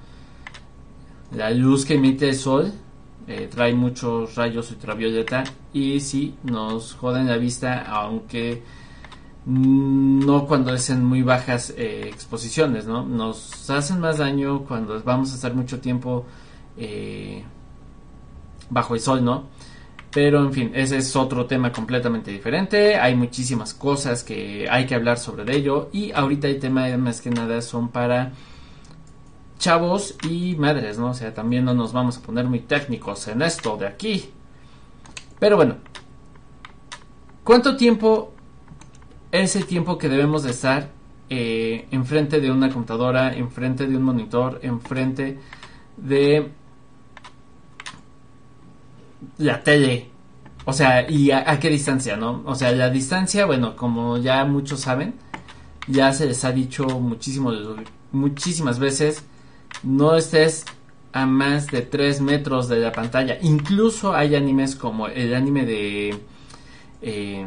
La 1.32 1.50
luz 1.52 1.86
que 1.86 1.96
emite 1.96 2.30
el 2.30 2.36
sol 2.36 2.74
eh, 3.28 3.50
trae 3.52 3.74
muchos 3.74 4.36
rayos 4.36 4.72
ultravioleta 4.72 5.44
y 5.74 6.00
sí, 6.00 6.36
nos 6.44 6.94
joden 6.94 7.28
la 7.28 7.38
vista, 7.38 7.84
aunque 7.84 8.64
no 9.46 10.46
cuando 10.46 10.74
es 10.74 10.90
en 10.90 11.04
muy 11.04 11.22
bajas 11.22 11.74
eh, 11.78 12.04
exposiciones, 12.08 12.86
¿no? 12.86 13.04
Nos 13.06 13.70
hacen 13.70 14.00
más 14.00 14.18
daño 14.18 14.64
cuando 14.66 15.02
vamos 15.04 15.32
a 15.32 15.36
estar 15.36 15.54
mucho 15.54 15.80
tiempo 15.80 16.26
eh, 16.78 17.44
bajo 18.70 18.96
el 18.96 19.02
sol, 19.02 19.24
¿no? 19.24 19.46
Pero 20.12 20.42
en 20.42 20.54
fin, 20.54 20.72
ese 20.74 20.98
es 20.98 21.16
otro 21.16 21.46
tema 21.46 21.72
completamente 21.72 22.32
diferente. 22.32 22.96
Hay 22.96 23.16
muchísimas 23.16 23.74
cosas 23.74 24.24
que 24.24 24.68
hay 24.70 24.86
que 24.86 24.96
hablar 24.96 25.18
sobre 25.18 25.56
ello. 25.56 25.90
Y 25.92 26.12
ahorita 26.12 26.48
el 26.48 26.60
tema 26.60 26.88
más 26.98 27.22
que 27.22 27.30
nada 27.30 27.62
son 27.62 27.90
para 27.90 28.32
chavos 29.58 30.16
y 30.30 30.56
madres, 30.56 30.98
¿no? 30.98 31.12
O 31.12 31.14
sea, 31.14 31.34
también 31.34 31.66
no 31.66 31.74
nos 31.74 31.94
vamos 31.94 32.18
a 32.18 32.22
poner 32.22 32.46
muy 32.46 32.60
técnicos 32.60 33.28
en 33.28 33.42
esto 33.42 33.78
de 33.78 33.88
aquí. 33.88 34.30
Pero 35.40 35.56
bueno, 35.56 35.78
¿cuánto 37.44 37.76
tiempo 37.76 38.34
es 39.32 39.56
el 39.56 39.66
tiempo 39.66 39.98
que 39.98 40.10
debemos 40.10 40.44
de 40.44 40.52
estar 40.52 40.90
eh, 41.30 41.88
enfrente 41.92 42.40
de 42.40 42.50
una 42.50 42.70
computadora, 42.70 43.34
enfrente 43.34 43.86
de 43.86 43.98
un 43.98 44.04
monitor, 44.04 44.60
enfrente 44.64 45.38
de 45.98 46.52
la 49.38 49.62
tele. 49.62 50.10
O 50.66 50.74
sea, 50.74 51.10
¿y 51.10 51.32
a, 51.32 51.60
qué 51.60 51.70
distancia, 51.70 52.16
no? 52.16 52.44
O 52.46 52.56
sea, 52.56 52.72
la 52.72 52.90
distancia, 52.90 53.46
bueno, 53.46 53.76
como 53.76 54.18
ya 54.18 54.46
muchos 54.46 54.82
saben, 54.82 55.16
ya 55.88 56.14
se 56.14 56.28
les 56.28 56.44
ha 56.46 56.52
dicho 56.52 56.86
muchísimo, 56.86 57.52
muchísimas 58.12 58.80
veces, 58.80 59.26
no 59.84 60.16
estés 60.16 60.66
a 61.14 61.26
más 61.26 61.68
de 61.68 61.82
3 61.82 62.22
metros 62.22 62.68
de 62.68 62.78
la 62.78 62.92
pantalla. 62.92 63.38
Incluso 63.42 64.14
hay 64.14 64.36
animes 64.36 64.76
como 64.76 65.08
el 65.08 65.34
anime 65.34 65.66
de... 65.66 66.20
Eh, 67.02 67.46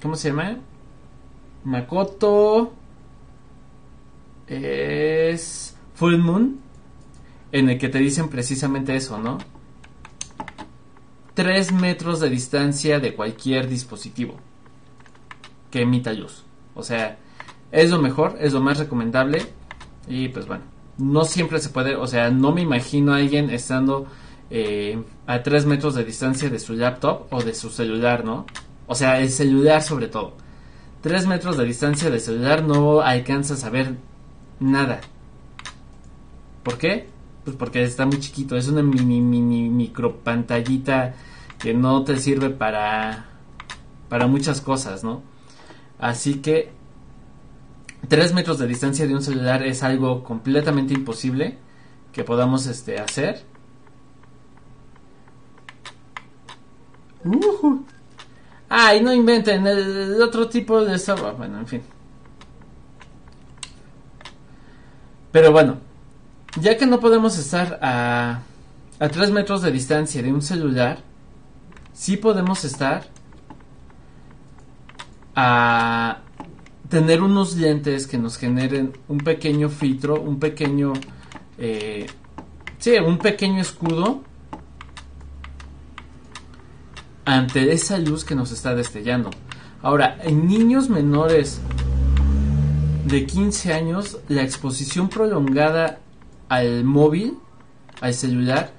¿Cómo 0.00 0.16
se 0.16 0.30
llama? 0.30 0.58
Makoto 1.64 2.72
es 4.46 5.76
Full 5.94 6.16
Moon, 6.16 6.60
en 7.52 7.70
el 7.70 7.78
que 7.78 7.88
te 7.88 7.98
dicen 7.98 8.28
precisamente 8.28 8.96
eso, 8.96 9.18
¿no? 9.18 9.38
3 11.34 11.72
metros 11.72 12.20
de 12.20 12.28
distancia 12.28 12.98
de 12.98 13.14
cualquier 13.14 13.68
dispositivo 13.68 14.34
que 15.70 15.82
emita 15.82 16.12
luz. 16.12 16.44
O 16.74 16.82
sea, 16.82 17.18
es 17.70 17.90
lo 17.90 18.00
mejor, 18.00 18.36
es 18.40 18.52
lo 18.52 18.60
más 18.60 18.78
recomendable. 18.78 19.42
Y 20.08 20.28
pues 20.28 20.46
bueno, 20.46 20.64
no 21.02 21.24
siempre 21.24 21.58
se 21.58 21.70
puede, 21.70 21.96
o 21.96 22.06
sea, 22.06 22.30
no 22.30 22.52
me 22.52 22.62
imagino 22.62 23.12
a 23.12 23.16
alguien 23.16 23.50
estando 23.50 24.06
eh, 24.50 25.02
a 25.26 25.42
3 25.42 25.66
metros 25.66 25.96
de 25.96 26.04
distancia 26.04 26.48
de 26.48 26.60
su 26.60 26.74
laptop 26.74 27.26
o 27.30 27.42
de 27.42 27.54
su 27.54 27.70
celular, 27.70 28.24
¿no? 28.24 28.46
O 28.86 28.94
sea, 28.94 29.20
el 29.20 29.30
celular 29.30 29.82
sobre 29.82 30.06
todo. 30.06 30.34
3 31.00 31.26
metros 31.26 31.56
de 31.56 31.64
distancia 31.64 32.08
del 32.08 32.20
celular 32.20 32.62
no 32.62 33.00
alcanzas 33.00 33.64
a 33.64 33.70
ver 33.70 33.96
nada. 34.60 35.00
¿Por 36.62 36.78
qué? 36.78 37.08
Pues 37.44 37.56
porque 37.56 37.82
está 37.82 38.06
muy 38.06 38.20
chiquito. 38.20 38.56
Es 38.56 38.68
una 38.68 38.82
mini, 38.82 39.20
mini, 39.20 39.68
micro 39.68 40.18
pantallita 40.18 41.14
que 41.58 41.74
no 41.74 42.04
te 42.04 42.16
sirve 42.18 42.50
para, 42.50 43.26
para 44.08 44.28
muchas 44.28 44.60
cosas, 44.60 45.02
¿no? 45.02 45.22
Así 45.98 46.36
que 46.36 46.70
3 48.08 48.34
metros 48.34 48.58
de 48.58 48.66
distancia 48.66 49.06
de 49.06 49.14
un 49.14 49.22
celular 49.22 49.62
es 49.62 49.82
algo 49.82 50.24
completamente 50.24 50.94
imposible 50.94 51.58
que 52.12 52.24
podamos 52.24 52.66
este, 52.66 52.98
hacer. 52.98 53.42
Uh 57.24 57.84
Ay, 58.74 59.02
no 59.02 59.12
inventen 59.12 59.66
el, 59.66 60.22
otro 60.22 60.48
tipo 60.48 60.82
de 60.82 60.98
software. 60.98 61.34
Bueno, 61.34 61.58
en 61.58 61.66
fin. 61.66 61.82
Pero 65.30 65.52
bueno, 65.52 65.76
ya 66.58 66.78
que 66.78 66.86
no 66.86 66.98
podemos 66.98 67.36
estar 67.36 67.78
a, 67.82 68.40
a 68.98 69.08
3 69.10 69.30
metros 69.30 69.60
de 69.60 69.72
distancia 69.72 70.22
de 70.22 70.32
un 70.32 70.40
celular, 70.40 71.00
sí 71.92 72.16
podemos 72.16 72.64
estar 72.64 73.10
a 75.36 76.21
tener 76.92 77.22
unos 77.22 77.56
lentes 77.56 78.06
que 78.06 78.18
nos 78.18 78.36
generen 78.36 78.92
un 79.08 79.16
pequeño 79.16 79.70
filtro, 79.70 80.20
un 80.20 80.38
pequeño, 80.38 80.92
eh, 81.56 82.06
sí, 82.76 82.90
un 82.98 83.16
pequeño 83.16 83.62
escudo 83.62 84.20
ante 87.24 87.72
esa 87.72 87.96
luz 87.96 88.26
que 88.26 88.34
nos 88.34 88.52
está 88.52 88.74
destellando. 88.74 89.30
Ahora, 89.80 90.18
en 90.22 90.46
niños 90.46 90.90
menores 90.90 91.62
de 93.06 93.24
15 93.24 93.72
años, 93.72 94.18
la 94.28 94.42
exposición 94.42 95.08
prolongada 95.08 96.00
al 96.50 96.84
móvil, 96.84 97.38
al 98.02 98.12
celular, 98.12 98.74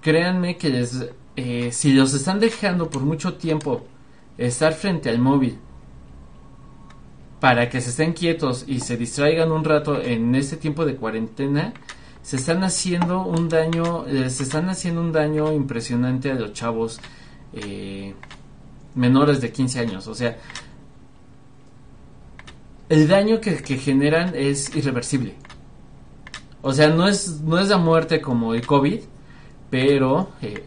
créanme 0.00 0.58
que 0.58 0.68
les, 0.68 1.08
eh, 1.34 1.70
si 1.72 1.92
los 1.92 2.14
están 2.14 2.38
dejando 2.38 2.88
por 2.88 3.02
mucho 3.02 3.34
tiempo 3.34 3.84
estar 4.38 4.74
frente 4.74 5.10
al 5.10 5.18
móvil 5.18 5.58
para 7.42 7.68
que 7.68 7.80
se 7.80 7.90
estén 7.90 8.12
quietos 8.12 8.66
y 8.68 8.78
se 8.78 8.96
distraigan 8.96 9.50
un 9.50 9.64
rato 9.64 10.00
en 10.00 10.32
este 10.36 10.56
tiempo 10.56 10.84
de 10.84 10.94
cuarentena, 10.94 11.72
se 12.22 12.36
están 12.36 12.62
haciendo 12.62 13.26
un 13.26 13.48
daño, 13.48 14.04
se 14.28 14.44
están 14.44 14.68
haciendo 14.68 15.00
un 15.00 15.10
daño 15.10 15.52
impresionante 15.52 16.30
a 16.30 16.36
los 16.36 16.52
chavos 16.52 17.00
eh, 17.52 18.14
menores 18.94 19.40
de 19.40 19.50
15 19.50 19.80
años. 19.80 20.06
O 20.06 20.14
sea, 20.14 20.38
el 22.88 23.08
daño 23.08 23.40
que, 23.40 23.56
generan 23.76 24.36
es 24.36 24.76
irreversible. 24.76 25.34
O 26.62 26.72
sea, 26.72 26.90
no 26.90 27.08
es, 27.08 27.40
no 27.40 27.58
es 27.58 27.68
la 27.70 27.78
muerte 27.78 28.20
como 28.20 28.54
el 28.54 28.64
COVID, 28.64 29.00
pero, 29.68 30.30
eh, 30.42 30.62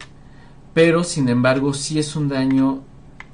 pero 0.74 1.04
sin 1.04 1.30
embargo 1.30 1.72
sí 1.72 1.98
es 1.98 2.14
un 2.16 2.28
daño 2.28 2.82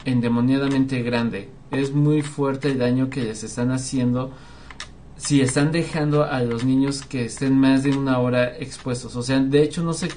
endemoniadamente 0.05 1.03
grande. 1.03 1.49
Es 1.73 1.93
muy 1.93 2.21
fuerte 2.21 2.69
el 2.69 2.79
daño 2.79 3.09
que 3.09 3.23
les 3.23 3.43
están 3.45 3.71
haciendo 3.71 4.31
si 5.17 5.41
están 5.41 5.73
dejando 5.73 6.25
a 6.25 6.43
los 6.43 6.65
niños 6.65 7.03
que 7.03 7.25
estén 7.25 7.59
más 7.59 7.83
de 7.85 7.97
una 7.97 8.19
hora 8.19 8.59
expuestos. 8.59 9.15
O 9.17 9.23
sea, 9.23 9.39
de 9.41 9.63
hecho 9.63 9.83
no 9.83 9.93
sé 9.95 10.09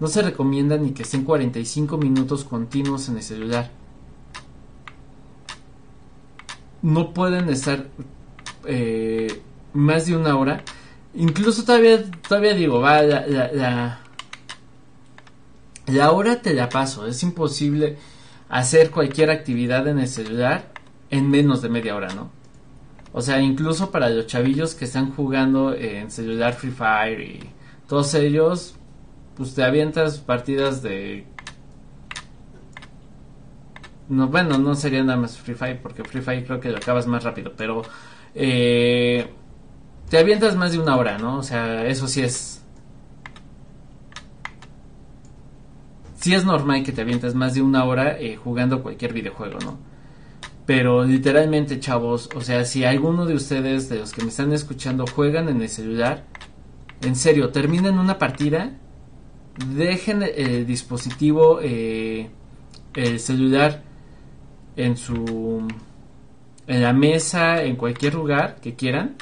no 0.00 0.08
se 0.08 0.22
recomienda 0.22 0.76
ni 0.76 0.92
que 0.92 1.02
estén 1.02 1.24
45 1.24 1.98
minutos 1.98 2.44
continuos 2.44 3.08
en 3.08 3.16
el 3.16 3.22
celular. 3.22 3.70
No 6.82 7.12
pueden 7.12 7.48
estar 7.48 7.86
eh, 8.66 9.42
más 9.72 10.06
de 10.06 10.16
una 10.16 10.36
hora. 10.36 10.62
Incluso 11.14 11.64
todavía, 11.64 12.10
todavía 12.28 12.54
digo, 12.54 12.80
va, 12.80 13.02
la, 13.02 13.26
la, 13.26 14.00
la 15.86 16.12
hora 16.12 16.40
te 16.42 16.54
la 16.54 16.68
paso. 16.68 17.06
Es 17.06 17.22
imposible 17.22 17.98
hacer 18.48 18.90
cualquier 18.90 19.30
actividad 19.30 19.86
en 19.88 19.98
el 19.98 20.08
celular 20.08 20.73
en 21.10 21.30
menos 21.30 21.62
de 21.62 21.68
media 21.68 21.94
hora, 21.96 22.08
¿no? 22.14 22.30
O 23.12 23.22
sea, 23.22 23.40
incluso 23.40 23.90
para 23.90 24.10
los 24.10 24.26
chavillos 24.26 24.74
que 24.74 24.86
están 24.86 25.12
jugando 25.12 25.74
en 25.74 26.10
celular 26.10 26.54
Free 26.54 26.70
Fire 26.72 27.20
y 27.20 27.40
todos 27.88 28.14
ellos, 28.14 28.76
pues 29.36 29.54
te 29.54 29.62
avientas 29.62 30.18
partidas 30.18 30.82
de 30.82 31.26
No, 34.08 34.28
bueno, 34.28 34.58
no 34.58 34.74
sería 34.74 35.02
nada 35.02 35.18
más 35.18 35.38
Free 35.38 35.54
Fire, 35.54 35.80
porque 35.82 36.04
Free 36.04 36.20
Fire 36.20 36.44
creo 36.44 36.60
que 36.60 36.70
lo 36.70 36.76
acabas 36.76 37.06
más 37.06 37.24
rápido, 37.24 37.52
pero 37.56 37.82
eh, 38.34 39.26
te 40.10 40.18
avientas 40.18 40.56
más 40.56 40.72
de 40.72 40.78
una 40.78 40.96
hora, 40.96 41.18
¿no? 41.18 41.38
O 41.38 41.42
sea, 41.42 41.86
eso 41.86 42.06
sí 42.06 42.22
es... 42.22 42.62
Sí 46.16 46.34
es 46.34 46.44
normal 46.44 46.82
que 46.84 46.92
te 46.92 47.02
avientes 47.02 47.34
más 47.34 47.54
de 47.54 47.62
una 47.62 47.84
hora 47.84 48.18
eh, 48.18 48.36
jugando 48.36 48.82
cualquier 48.82 49.12
videojuego, 49.12 49.58
¿no? 49.60 49.78
Pero 50.66 51.04
literalmente, 51.04 51.78
chavos, 51.78 52.30
o 52.34 52.40
sea, 52.40 52.64
si 52.64 52.84
alguno 52.84 53.26
de 53.26 53.34
ustedes, 53.34 53.88
de 53.88 53.98
los 53.98 54.12
que 54.12 54.22
me 54.22 54.28
están 54.28 54.52
escuchando, 54.52 55.04
juegan 55.06 55.48
en 55.48 55.60
el 55.60 55.68
celular, 55.68 56.24
en 57.02 57.16
serio, 57.16 57.50
terminen 57.50 57.98
una 57.98 58.18
partida, 58.18 58.72
dejen 59.74 60.22
el 60.22 60.66
dispositivo, 60.66 61.60
eh, 61.62 62.30
el 62.94 63.20
celular 63.20 63.82
en 64.76 64.96
su 64.96 65.68
en 66.66 66.82
la 66.82 66.92
mesa, 66.92 67.62
en 67.62 67.76
cualquier 67.76 68.14
lugar 68.14 68.56
que 68.60 68.74
quieran. 68.74 69.16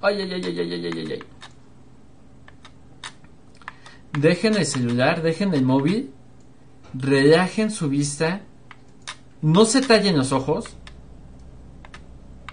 Ay, 0.00 0.22
ay, 0.22 0.32
ay, 0.34 0.42
ay, 0.44 0.60
ay, 0.60 0.74
ay, 0.74 0.92
ay, 0.94 1.12
ay. 1.12 1.22
Dejen 4.18 4.56
el 4.56 4.66
celular, 4.66 5.22
dejen 5.22 5.52
el 5.54 5.64
móvil, 5.64 6.12
relajen 6.94 7.70
su 7.70 7.88
vista, 7.88 8.42
no 9.42 9.64
se 9.64 9.80
tallen 9.80 10.16
los 10.16 10.32
ojos. 10.32 10.76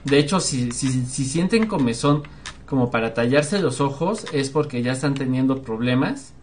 De 0.03 0.19
hecho, 0.19 0.39
si, 0.39 0.71
si, 0.71 1.05
si 1.05 1.25
sienten 1.25 1.67
comezón 1.67 2.23
como 2.65 2.91
para 2.91 3.13
tallarse 3.13 3.59
los 3.59 3.81
ojos, 3.81 4.25
es 4.33 4.49
porque 4.49 4.81
ya 4.81 4.91
están 4.91 5.13
teniendo 5.13 5.61
problemas 5.61 6.35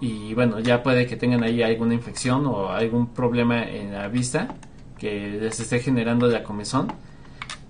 y 0.00 0.32
bueno, 0.32 0.60
ya 0.60 0.82
puede 0.82 1.06
que 1.06 1.16
tengan 1.16 1.44
ahí 1.44 1.62
alguna 1.62 1.94
infección 1.94 2.46
o 2.46 2.70
algún 2.70 3.08
problema 3.12 3.62
en 3.64 3.92
la 3.92 4.08
vista 4.08 4.54
que 4.98 5.38
les 5.40 5.60
esté 5.60 5.78
generando 5.78 6.26
la 6.26 6.42
comezón. 6.42 6.88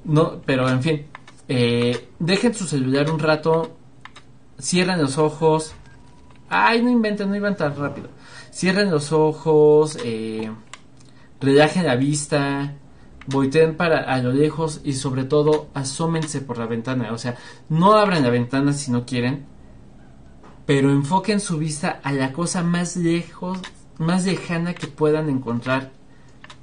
No, 0.05 0.41
pero 0.47 0.69
en 0.69 0.83
fin, 0.83 1.07
eh, 1.49 2.09
dejen 2.21 2.55
su 2.55 2.67
celular 2.67 3.11
un 3.11 3.19
rato, 3.19 3.77
cierren 4.61 5.03
los 5.03 5.19
ojos. 5.19 5.75
Ay, 6.49 6.83
no 6.83 6.91
inventen, 6.91 7.29
no 7.29 7.37
iban 7.37 7.57
tan 7.57 7.77
rápido. 7.77 8.09
Cierren 8.53 8.91
los 8.91 9.13
ojos, 9.13 9.99
eh, 10.05 10.51
relajen 11.41 11.87
la 11.87 11.97
vista, 11.97 12.75
volteen 13.27 13.77
para 13.77 14.01
a 14.01 14.19
lo 14.19 14.33
lejos 14.33 14.81
y 14.85 14.95
sobre 14.95 15.25
todo 15.25 15.69
asómense 15.75 16.41
por 16.41 16.59
la 16.59 16.67
ventana. 16.67 17.13
O 17.13 17.19
sea, 17.19 17.37
no 17.69 17.95
abran 17.95 18.23
la 18.23 18.31
ventana 18.31 18.73
si 18.73 18.91
no 18.91 19.07
quieren 19.07 19.47
pero 20.71 20.93
enfoquen 20.93 21.41
su 21.41 21.59
vista 21.59 21.99
a 22.01 22.13
la 22.13 22.33
cosa 22.33 22.63
más 22.63 22.97
lejos, 22.97 23.59
más 23.99 24.25
lejana 24.25 24.73
que 24.73 24.87
puedan 24.87 25.29
encontrar 25.29 25.91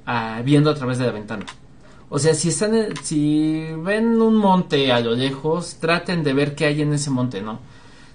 ah, 0.06 0.40
viendo 0.42 0.70
a 0.70 0.74
través 0.74 0.96
de 0.96 1.04
la 1.04 1.12
ventana. 1.12 1.44
O 2.08 2.18
sea, 2.18 2.32
si 2.32 2.48
están, 2.48 2.72
si 3.02 3.66
ven 3.76 4.18
un 4.22 4.34
monte 4.34 4.92
a 4.92 5.00
lo 5.00 5.14
lejos, 5.14 5.76
traten 5.78 6.24
de 6.24 6.32
ver 6.32 6.54
qué 6.54 6.64
hay 6.64 6.80
en 6.80 6.94
ese 6.94 7.10
monte, 7.10 7.42
¿no? 7.42 7.58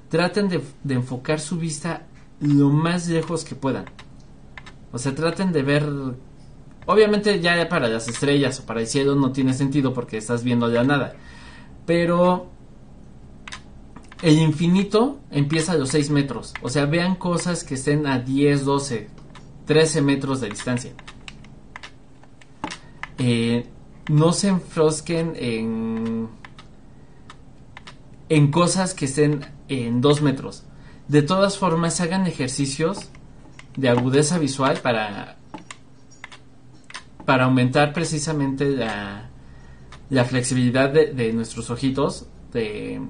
Traten 0.09 0.49
de, 0.49 0.63
de 0.83 0.95
enfocar 0.95 1.39
su 1.39 1.57
vista 1.57 2.07
lo 2.43 2.69
más 2.69 3.08
lejos 3.08 3.43
que 3.43 3.56
puedan. 3.56 3.86
O 4.91 4.99
sea, 4.99 5.15
traten 5.15 5.51
de 5.51 5.63
ver 5.63 5.84
Obviamente 6.86 7.39
ya 7.39 7.67
para 7.69 7.88
las 7.88 8.08
estrellas 8.08 8.60
o 8.60 8.65
para 8.65 8.82
el 8.82 8.88
cielo 8.88 9.15
no 9.15 9.32
tiene 9.32 9.53
sentido 9.53 9.93
porque 9.93 10.17
estás 10.17 10.43
viendo 10.43 10.71
ya 10.71 10.84
nada. 10.84 11.15
Pero 11.86 12.47
el 14.21 14.38
infinito 14.38 15.19
empieza 15.32 15.73
a 15.73 15.75
los 15.75 15.89
6 15.89 16.10
metros. 16.10 16.53
O 16.62 16.69
sea, 16.69 16.86
vean 16.86 17.15
cosas 17.15 17.63
que 17.63 17.75
estén 17.75 18.06
a 18.06 18.19
10, 18.19 18.65
12, 18.65 19.10
13 19.65 20.01
metros 20.01 20.41
de 20.41 20.49
distancia. 20.49 20.91
Eh, 23.17 23.65
no 24.10 24.34
se 24.34 24.49
enfrosquen 24.49 25.34
en, 25.38 26.27
en 28.27 28.51
cosas 28.51 28.93
que 28.93 29.06
estén 29.06 29.45
en 29.69 30.01
2 30.01 30.21
metros. 30.21 30.63
De 31.07 31.21
todas 31.21 31.57
formas, 31.57 31.99
hagan 32.01 32.27
ejercicios 32.27 33.09
de 33.75 33.89
agudeza 33.89 34.39
visual 34.39 34.79
para, 34.81 35.37
para 37.25 37.45
aumentar 37.45 37.93
precisamente 37.93 38.69
la, 38.69 39.29
la 40.09 40.25
flexibilidad 40.25 40.89
de, 40.89 41.13
de 41.13 41.33
nuestros 41.33 41.69
ojitos. 41.69 42.27
De, 42.51 43.01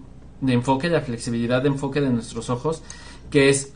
de 0.44 0.54
enfoque, 0.54 0.90
la 0.90 1.02
flexibilidad 1.02 1.62
de 1.62 1.70
enfoque 1.70 2.02
de 2.02 2.10
nuestros 2.10 2.50
ojos, 2.50 2.84
que 3.30 3.48
es 3.50 3.74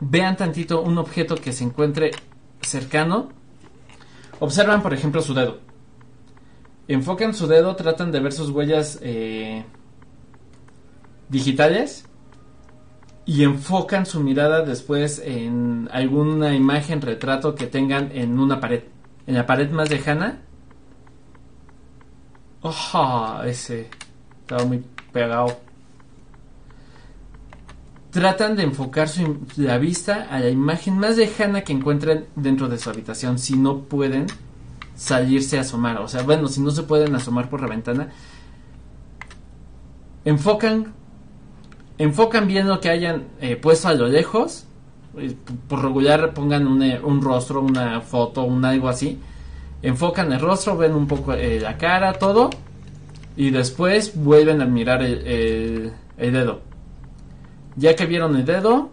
vean 0.00 0.36
tantito 0.36 0.82
un 0.82 0.98
objeto 0.98 1.36
que 1.36 1.52
se 1.52 1.62
encuentre 1.62 2.10
cercano, 2.60 3.28
observan 4.40 4.82
por 4.82 4.92
ejemplo 4.92 5.22
su 5.22 5.34
dedo, 5.34 5.60
enfocan 6.88 7.32
su 7.32 7.46
dedo, 7.46 7.76
tratan 7.76 8.10
de 8.10 8.20
ver 8.20 8.32
sus 8.32 8.50
huellas 8.50 8.98
eh, 9.02 9.64
digitales 11.28 12.07
y 13.28 13.44
enfocan 13.44 14.06
su 14.06 14.20
mirada 14.20 14.62
después 14.62 15.20
en 15.22 15.86
alguna 15.92 16.54
imagen, 16.54 17.02
retrato 17.02 17.54
que 17.54 17.66
tengan 17.66 18.10
en 18.12 18.38
una 18.38 18.58
pared, 18.58 18.84
en 19.26 19.34
la 19.34 19.44
pared 19.44 19.70
más 19.70 19.90
lejana. 19.90 20.40
Oh, 22.62 23.42
ese 23.44 23.90
estaba 24.40 24.64
muy 24.64 24.82
pegado 25.12 25.60
tratan 28.10 28.56
de 28.56 28.62
enfocar 28.62 29.10
su, 29.10 29.46
la 29.58 29.76
vista 29.76 30.26
a 30.30 30.40
la 30.40 30.48
imagen 30.48 30.98
más 30.98 31.18
lejana 31.18 31.60
que 31.60 31.74
encuentren 31.74 32.24
dentro 32.34 32.66
de 32.66 32.78
su 32.78 32.88
habitación 32.88 33.38
si 33.38 33.56
no 33.56 33.80
pueden 33.80 34.26
salirse 34.96 35.58
a 35.58 35.60
asomar. 35.60 35.98
O 35.98 36.08
sea, 36.08 36.22
bueno, 36.22 36.48
si 36.48 36.62
no 36.62 36.70
se 36.70 36.82
pueden 36.82 37.14
asomar 37.14 37.50
por 37.50 37.60
la 37.60 37.68
ventana, 37.68 38.08
enfocan, 40.24 40.94
enfocan 41.98 42.46
bien 42.46 42.68
lo 42.68 42.80
que 42.80 42.90
hayan 42.90 43.24
eh, 43.40 43.56
puesto 43.56 43.88
a 43.88 43.94
lo 43.94 44.08
lejos. 44.08 44.64
Por 45.68 45.82
regular 45.82 46.32
pongan 46.32 46.66
un, 46.66 47.22
rostro, 47.22 47.60
una 47.60 48.00
foto, 48.00 48.44
un 48.44 48.64
algo 48.64 48.88
así. 48.88 49.18
Enfocan 49.82 50.32
el 50.32 50.40
rostro, 50.40 50.76
ven 50.76 50.94
un 50.94 51.06
poco 51.06 51.34
eh, 51.34 51.60
la 51.60 51.76
cara, 51.76 52.12
todo. 52.14 52.50
Y 53.36 53.50
después 53.50 54.16
vuelven 54.16 54.60
a 54.62 54.64
mirar 54.64 55.02
el 55.02 55.92
dedo 56.16 56.68
ya 57.78 57.94
que 57.94 58.06
vieron 58.06 58.36
el 58.36 58.44
dedo, 58.44 58.90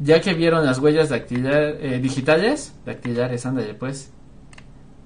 ya 0.00 0.20
que 0.20 0.34
vieron 0.34 0.66
las 0.66 0.78
huellas 0.78 1.08
dactilar, 1.08 1.76
eh, 1.80 2.00
digitales, 2.02 2.74
dactilares, 2.84 3.46
ándale 3.46 3.74
pues, 3.74 4.10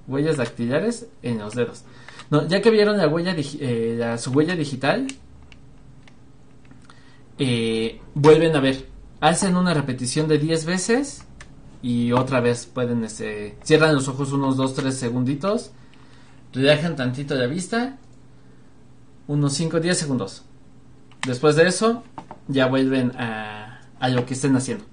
huellas 0.07 0.37
dactilares 0.37 1.07
en 1.21 1.37
los 1.37 1.53
dedos. 1.53 1.83
No, 2.31 2.47
ya 2.47 2.61
que 2.61 2.71
vieron 2.71 2.97
la 2.97 3.07
huella, 3.07 3.35
eh, 3.37 3.95
la, 3.97 4.17
su 4.17 4.31
huella 4.31 4.55
digital, 4.55 5.07
eh, 7.43 7.99
vuelven 8.13 8.55
a 8.55 8.59
ver, 8.59 8.87
hacen 9.19 9.57
una 9.57 9.73
repetición 9.73 10.27
de 10.27 10.37
10 10.37 10.65
veces 10.65 11.25
y 11.81 12.11
otra 12.11 12.39
vez 12.39 12.67
pueden, 12.67 13.03
este, 13.03 13.57
cierran 13.63 13.95
los 13.95 14.07
ojos 14.07 14.31
unos 14.31 14.57
2, 14.57 14.75
3 14.75 14.95
segunditos, 14.95 15.71
relajan 16.53 16.95
tantito 16.95 17.33
la 17.33 17.47
vista, 17.47 17.97
unos 19.25 19.53
5, 19.53 19.79
10 19.79 19.97
segundos. 19.97 20.43
Después 21.25 21.55
de 21.55 21.67
eso, 21.67 22.03
ya 22.47 22.67
vuelven 22.67 23.11
a 23.17 23.81
lo 24.07 24.23
que 24.27 24.35
estén 24.35 24.55
haciendo. 24.55 24.85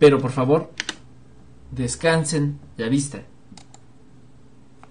Pero 0.00 0.18
por 0.18 0.32
favor, 0.32 0.72
descansen 1.70 2.58
la 2.78 2.88
vista. 2.88 3.22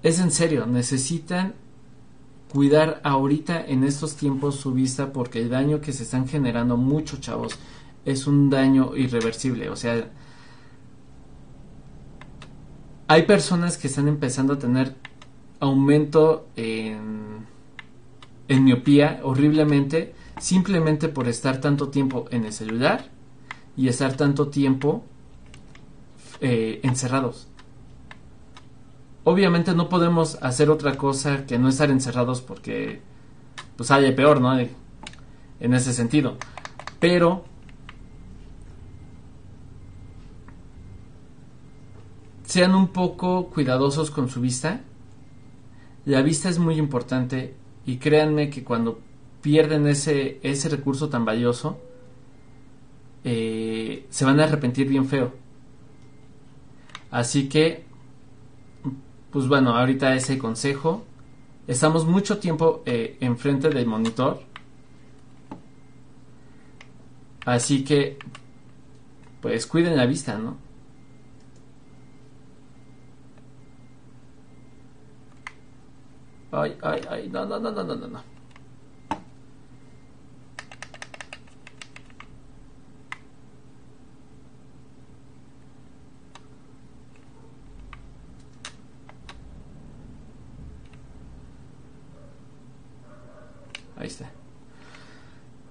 Es 0.01 0.19
en 0.19 0.31
serio, 0.31 0.65
necesitan 0.65 1.55
cuidar 2.55 3.01
ahorita 3.03 3.65
en 3.67 3.83
estos 3.83 4.15
tiempos 4.15 4.55
su 4.55 4.71
vista 4.71 5.11
porque 5.11 5.41
el 5.41 5.49
daño 5.49 5.81
que 5.81 5.91
se 5.91 6.03
están 6.03 6.25
generando 6.25 6.77
muchos 6.77 7.19
chavos 7.19 7.59
es 8.05 8.27
un 8.27 8.49
daño 8.49 8.95
irreversible. 8.95 9.69
O 9.69 9.75
sea, 9.75 10.09
hay 13.09 13.23
personas 13.23 13.77
que 13.77 13.87
están 13.87 14.07
empezando 14.07 14.53
a 14.53 14.57
tener 14.57 14.95
aumento 15.59 16.47
en, 16.55 17.45
miopía 18.47 19.19
horriblemente 19.23 20.15
simplemente 20.39 21.09
por 21.09 21.27
estar 21.27 21.59
tanto 21.59 21.89
tiempo 21.89 22.25
en 22.31 22.45
el 22.45 22.53
celular 22.53 23.09
y 23.75 23.89
estar 23.89 24.15
tanto 24.15 24.47
tiempo 24.47 25.03
eh, 26.39 26.79
encerrados. 26.83 27.49
Obviamente 29.25 29.73
no 29.73 29.89
podemos 29.89 30.37
hacer 30.41 30.69
otra 30.69 30.95
cosa 30.95 31.45
que 31.45 31.59
no 31.59 31.67
estar 31.67 31.89
encerrados 31.89 32.41
porque 32.41 33.01
pues 33.75 33.91
haya 33.91 34.15
peor, 34.15 34.39
¿no? 34.39 34.57
En 34.57 35.73
ese 35.73 35.93
sentido. 35.93 36.37
Pero 36.99 37.43
sean 42.43 42.75
un 42.75 42.89
poco 42.89 43.47
cuidadosos 43.47 44.11
con 44.11 44.29
su 44.29 44.41
vista. 44.41 44.81
La 46.05 46.21
vista 46.21 46.47
es 46.47 46.59
muy 46.59 46.75
importante 46.77 47.55
y 47.85 47.97
créanme 47.97 48.51
que 48.51 48.63
cuando 48.63 48.99
pierden 49.41 49.87
ese, 49.87 50.39
ese 50.43 50.69
recurso 50.69 51.09
tan 51.09 51.25
valioso, 51.25 51.79
eh, 53.23 54.05
se 54.09 54.23
van 54.23 54.39
a 54.39 54.43
arrepentir 54.43 54.87
bien 54.87 55.07
feo. 55.07 55.33
Así 57.09 57.49
que, 57.49 57.84
pues 59.35 59.49
bueno, 59.49 59.75
ahorita 59.75 60.15
ese 60.15 60.37
consejo. 60.37 61.03
Estamos 61.67 62.05
mucho 62.05 62.37
tiempo 62.37 62.83
eh, 62.85 63.17
enfrente 63.19 63.67
del 63.67 63.85
monitor. 63.85 64.39
Así 67.45 67.83
que, 67.83 68.17
pues 69.41 69.67
cuiden 69.67 69.97
la 69.97 70.05
vista, 70.05 70.37
¿no? 70.37 70.55
Ay, 76.53 76.77
ay, 76.81 77.01
ay, 77.09 77.29
no, 77.29 77.45
no, 77.45 77.59
no, 77.59 77.71
no, 77.71 77.83
no, 77.83 78.07
no. 78.07 78.34
Ahí 94.05 94.11
está. 94.11 94.31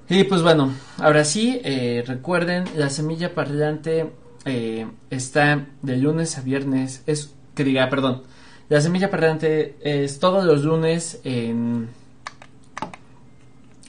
Y 0.08 0.24
pues 0.24 0.42
bueno, 0.42 0.72
ahora 0.98 1.24
sí, 1.24 1.60
eh, 1.62 2.02
recuerden, 2.04 2.64
la 2.74 2.90
semilla 2.90 3.32
parlante 3.32 4.10
eh, 4.44 4.88
está 5.08 5.66
de 5.82 5.96
lunes 5.96 6.36
a 6.36 6.40
viernes, 6.40 7.04
es 7.06 7.32
que 7.54 7.62
diga, 7.62 7.88
perdón, 7.88 8.24
la 8.68 8.80
semilla 8.80 9.08
parlante 9.08 9.76
es 9.82 10.18
todos 10.18 10.44
los 10.44 10.64
lunes. 10.64 11.20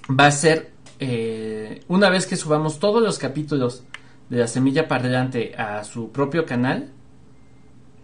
Va 0.08 0.28
a 0.28 0.32
ser 0.32 0.70
eh, 1.00 1.82
una 1.88 2.12
vez 2.12 2.28
que 2.28 2.36
subamos 2.36 2.78
todos 2.78 3.02
los 3.02 3.18
capítulos 3.18 3.84
de 4.30 4.38
la 4.38 4.48
semilla 4.48 4.88
parlante 4.88 5.56
a 5.58 5.84
su 5.84 6.12
propio 6.12 6.46
canal, 6.46 6.92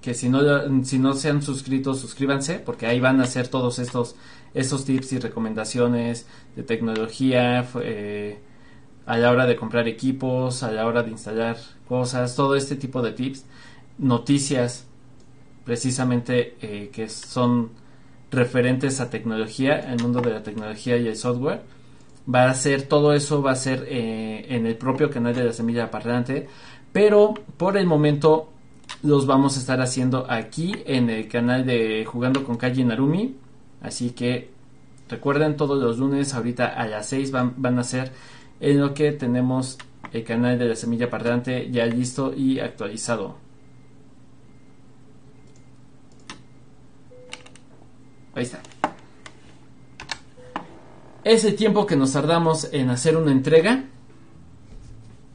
que 0.02 0.14
si 0.14 0.30
no, 0.30 0.42
si 0.84 1.00
no 1.00 1.14
se 1.14 1.30
han 1.30 1.42
suscrito, 1.42 1.94
suscríbanse, 1.94 2.60
porque 2.60 2.88
ahí 2.88 3.00
van 3.00 3.22
a 3.22 3.26
ser 3.26 3.48
todos 3.48 3.80
estos, 3.80 4.16
estos 4.54 4.86
tips 4.86 5.14
y 5.14 5.20
recomendaciones 5.20 6.26
de 6.56 6.64
tecnología, 6.64 7.68
eh, 7.82 8.40
a 9.06 9.18
la 9.18 9.32
hora 9.32 9.46
de 9.46 9.56
comprar 9.56 9.88
equipos, 9.88 10.64
a 10.64 10.72
la 10.72 10.86
hora 10.88 11.04
de 11.04 11.12
instalar 11.12 11.58
cosas, 11.88 12.36
todo 12.36 12.56
este 12.56 12.76
tipo 12.76 13.02
de 13.02 13.12
tips, 13.12 13.46
noticias 13.98 14.88
precisamente 15.66 16.56
eh, 16.62 16.90
que 16.92 17.08
son 17.10 17.72
referentes 18.32 19.00
a 19.00 19.10
tecnología, 19.10 19.80
el 19.80 20.02
mundo 20.02 20.22
de 20.22 20.32
la 20.32 20.44
tecnología 20.44 20.98
y 20.98 21.08
el 21.08 21.16
software. 21.16 21.62
Va 22.34 22.50
a 22.50 22.54
ser 22.54 22.84
todo 22.84 23.14
eso, 23.14 23.42
va 23.42 23.52
a 23.52 23.56
ser 23.56 23.86
eh, 23.90 24.46
en 24.50 24.66
el 24.66 24.78
propio 24.78 25.10
canal 25.10 25.36
de 25.36 25.44
la 25.44 25.54
semilla 25.54 25.92
parlante, 25.92 26.48
pero 26.92 27.34
por 27.58 27.78
el 27.78 27.86
momento 27.86 28.50
los 29.04 29.26
vamos 29.26 29.58
a 29.58 29.60
estar 29.60 29.82
haciendo 29.82 30.26
aquí 30.30 30.76
en 30.86 31.10
el 31.10 31.28
canal 31.28 31.66
de 31.66 32.06
Jugando 32.06 32.44
con 32.44 32.58
Kaji 32.58 32.84
Narumi. 32.84 33.36
Así 33.82 34.12
que 34.12 34.50
recuerden 35.10 35.58
todos 35.58 35.82
los 35.82 35.98
lunes, 35.98 36.34
ahorita 36.34 36.68
a 36.68 36.86
las 36.88 37.08
6 37.08 37.32
van, 37.32 37.54
van 37.58 37.80
a 37.80 37.84
ser 37.84 38.12
en 38.60 38.80
lo 38.80 38.94
que 38.94 39.12
tenemos 39.12 39.78
el 40.14 40.24
canal 40.24 40.60
de 40.60 40.66
la 40.66 40.76
semilla 40.76 41.10
parlante 41.10 41.70
ya 41.72 41.86
listo 41.86 42.34
y 42.36 42.60
actualizado. 42.60 43.38
Ahí 48.34 48.44
está. 48.44 48.62
Es 51.24 51.44
el 51.44 51.56
tiempo 51.56 51.86
que 51.86 51.96
nos 51.96 52.14
tardamos 52.14 52.70
en 52.72 52.90
hacer 52.90 53.16
una 53.16 53.32
entrega 53.32 53.86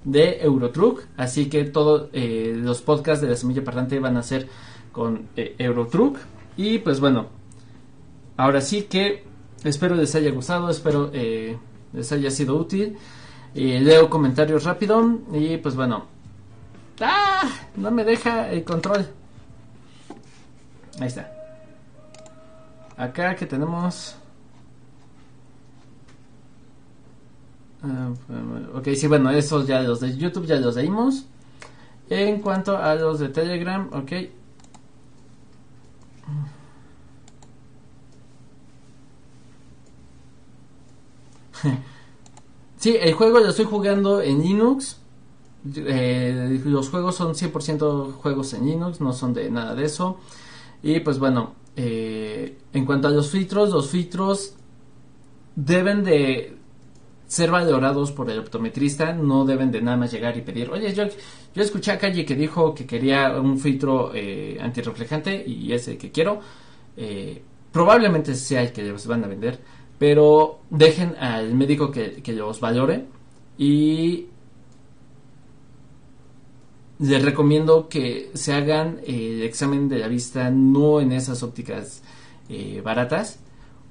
de 0.07 0.39
Eurotruck. 0.41 1.03
Así 1.19 1.51
que 1.51 1.65
todos 1.65 2.09
eh, 2.15 2.55
los 2.57 2.81
podcasts 2.81 3.21
de 3.21 3.29
la 3.29 3.37
semilla 3.37 3.63
parlante 3.63 3.99
van 3.99 4.17
a 4.17 4.23
ser 4.23 4.49
con 4.93 5.29
eh, 5.37 5.55
Eurotruck. 5.59 6.17
Y 6.57 6.79
pues 6.79 7.01
bueno, 7.01 7.27
ahora 8.39 8.63
sí 8.63 8.83
que 8.83 9.25
espero 9.63 9.95
les 9.95 10.15
haya 10.15 10.31
gustado, 10.31 10.71
espero 10.71 11.11
eh, 11.13 11.59
les 11.93 12.11
haya 12.13 12.31
sido 12.31 12.57
útil. 12.57 12.97
leo 13.55 14.09
comentarios 14.09 14.65
rápido 14.65 15.19
y 15.35 15.59
pues 15.59 15.77
bueno. 15.77 16.07
¡Ah! 17.01 17.51
No 17.77 17.91
me 17.91 18.05
deja 18.05 18.51
el 18.51 18.65
control. 18.65 19.07
Ahí 20.99 21.09
está. 21.09 21.31
Acá 22.97 23.37
que 23.37 23.45
tenemos... 23.45 24.17
Ah, 27.89 28.13
ok, 28.75 28.89
sí, 28.95 29.07
bueno, 29.07 29.31
esos 29.31 29.67
ya 29.67 29.81
los 29.83 30.01
de 30.01 30.17
YouTube 30.17 30.47
ya 30.47 30.57
los 30.57 30.75
leímos. 30.77 31.27
En 32.09 32.41
cuanto 32.41 32.77
a 32.77 32.95
los 32.97 33.19
de 33.21 33.29
Telegram, 33.29 33.89
ok. 33.93 34.13
sí, 42.77 42.97
el 43.01 43.15
juego 43.15 43.39
lo 43.41 43.49
estoy 43.51 43.65
jugando 43.67 44.21
en 44.21 44.41
Linux. 44.43 44.99
Eh, 45.75 46.61
los 46.65 46.91
juegos 46.91 47.17
son 47.17 47.35
100% 47.35 48.13
juegos 48.15 48.55
en 48.55 48.67
Linux, 48.67 49.01
no 49.01 49.13
son 49.13 49.35
de 49.35 49.51
nada 49.51 49.75
de 49.75 49.85
eso. 49.85 50.19
Y 50.83 51.01
pues 51.01 51.19
bueno, 51.19 51.55
eh, 51.77 52.59
en 52.73 52.85
cuanto 52.87 53.09
a 53.09 53.11
los 53.11 53.31
filtros, 53.31 53.71
los 53.71 53.91
filtros 53.91 54.55
deben 55.57 56.05
de 56.05 56.57
ser 57.27 57.51
valorados 57.51 58.13
por 58.13 58.31
el 58.31 58.39
optometrista, 58.39 59.13
no 59.13 59.45
deben 59.45 59.71
de 59.71 59.83
nada 59.83 59.97
más 59.97 60.13
llegar 60.13 60.37
y 60.37 60.43
pedir, 60.43 60.71
oye, 60.71 60.93
yo, 60.95 61.05
yo 61.55 61.63
escuché 61.63 61.93
a 61.93 61.99
Calle 61.99 62.25
que 62.25 62.37
dijo 62.37 62.75
que 62.75 62.87
quería 62.87 63.39
un 63.41 63.59
filtro 63.59 64.13
eh, 64.15 64.57
antirreflejante 64.61 65.45
y 65.47 65.73
ese 65.73 65.99
que 65.99 66.11
quiero, 66.11 66.41
eh, 66.97 67.43
probablemente 67.73 68.35
sea 68.35 68.63
el 68.63 68.73
que 68.73 68.83
les 68.83 69.07
van 69.07 69.25
a 69.25 69.29
vender, 69.29 69.59
pero 69.99 70.61
dejen 70.71 71.17
al 71.19 71.55
médico 71.55 71.91
que, 71.91 72.23
que 72.23 72.33
los 72.33 72.61
valore 72.61 73.07
y 73.59 74.27
les 76.99 77.23
recomiendo 77.23 77.89
que 77.89 78.31
se 78.35 78.53
hagan 78.53 79.01
el 79.07 79.43
examen 79.43 79.89
de 79.89 79.99
la 79.99 80.09
vista 80.09 80.51
no 80.51 81.01
en 81.01 81.13
esas 81.13 81.43
ópticas 81.43 82.03
eh, 82.49 82.81
baratas. 82.83 83.39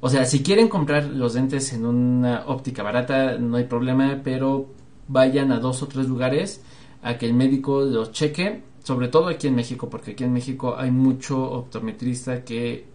O 0.05 0.09
sea, 0.09 0.27
si 0.27 0.43
quieren 0.43 0.67
comprar 0.67 1.05
los 1.05 1.33
lentes 1.33 1.73
en 1.73 1.83
una 1.83 2.43
óptica 2.45 2.83
barata, 2.83 3.39
no 3.39 3.57
hay 3.57 3.63
problema, 3.63 4.21
pero 4.23 4.67
vayan 5.07 5.51
a 5.51 5.57
dos 5.57 5.81
o 5.81 5.87
tres 5.87 6.07
lugares 6.07 6.61
a 7.01 7.17
que 7.17 7.25
el 7.25 7.33
médico 7.33 7.81
los 7.81 8.11
cheque, 8.11 8.61
sobre 8.83 9.07
todo 9.07 9.29
aquí 9.29 9.47
en 9.47 9.55
México, 9.55 9.89
porque 9.89 10.11
aquí 10.11 10.23
en 10.23 10.31
México 10.31 10.75
hay 10.77 10.91
mucho 10.91 11.41
optometrista 11.41 12.43
que 12.43 12.85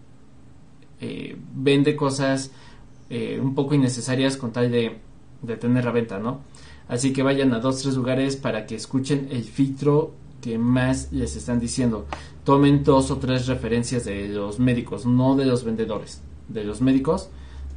eh, 1.00 1.36
vende 1.52 1.96
cosas 1.96 2.52
eh, 3.08 3.40
un 3.42 3.56
poco 3.56 3.74
innecesarias 3.74 4.36
con 4.36 4.52
tal 4.52 4.70
de, 4.70 5.00
tener 5.58 5.84
la 5.84 5.90
venta, 5.90 6.20
¿no? 6.20 6.42
Así 6.86 7.12
que 7.12 7.24
vayan 7.24 7.52
a 7.54 7.58
dos, 7.58 7.82
tres 7.82 7.96
lugares 7.96 8.36
para 8.36 8.66
que 8.66 8.76
escuchen 8.76 9.26
el 9.32 9.42
filtro 9.42 10.12
que 10.40 10.58
más 10.58 11.10
les 11.10 11.34
están 11.34 11.58
diciendo. 11.58 12.06
Tomen 12.44 12.84
dos 12.84 13.10
o 13.10 13.16
tres 13.16 13.48
referencias 13.48 14.04
de 14.04 14.28
los 14.28 14.60
médicos, 14.60 15.06
no 15.06 15.34
de 15.34 15.46
los 15.46 15.64
vendedores. 15.64 16.22
De 16.50 16.64
los 16.64 16.80
médicos, 16.82 17.30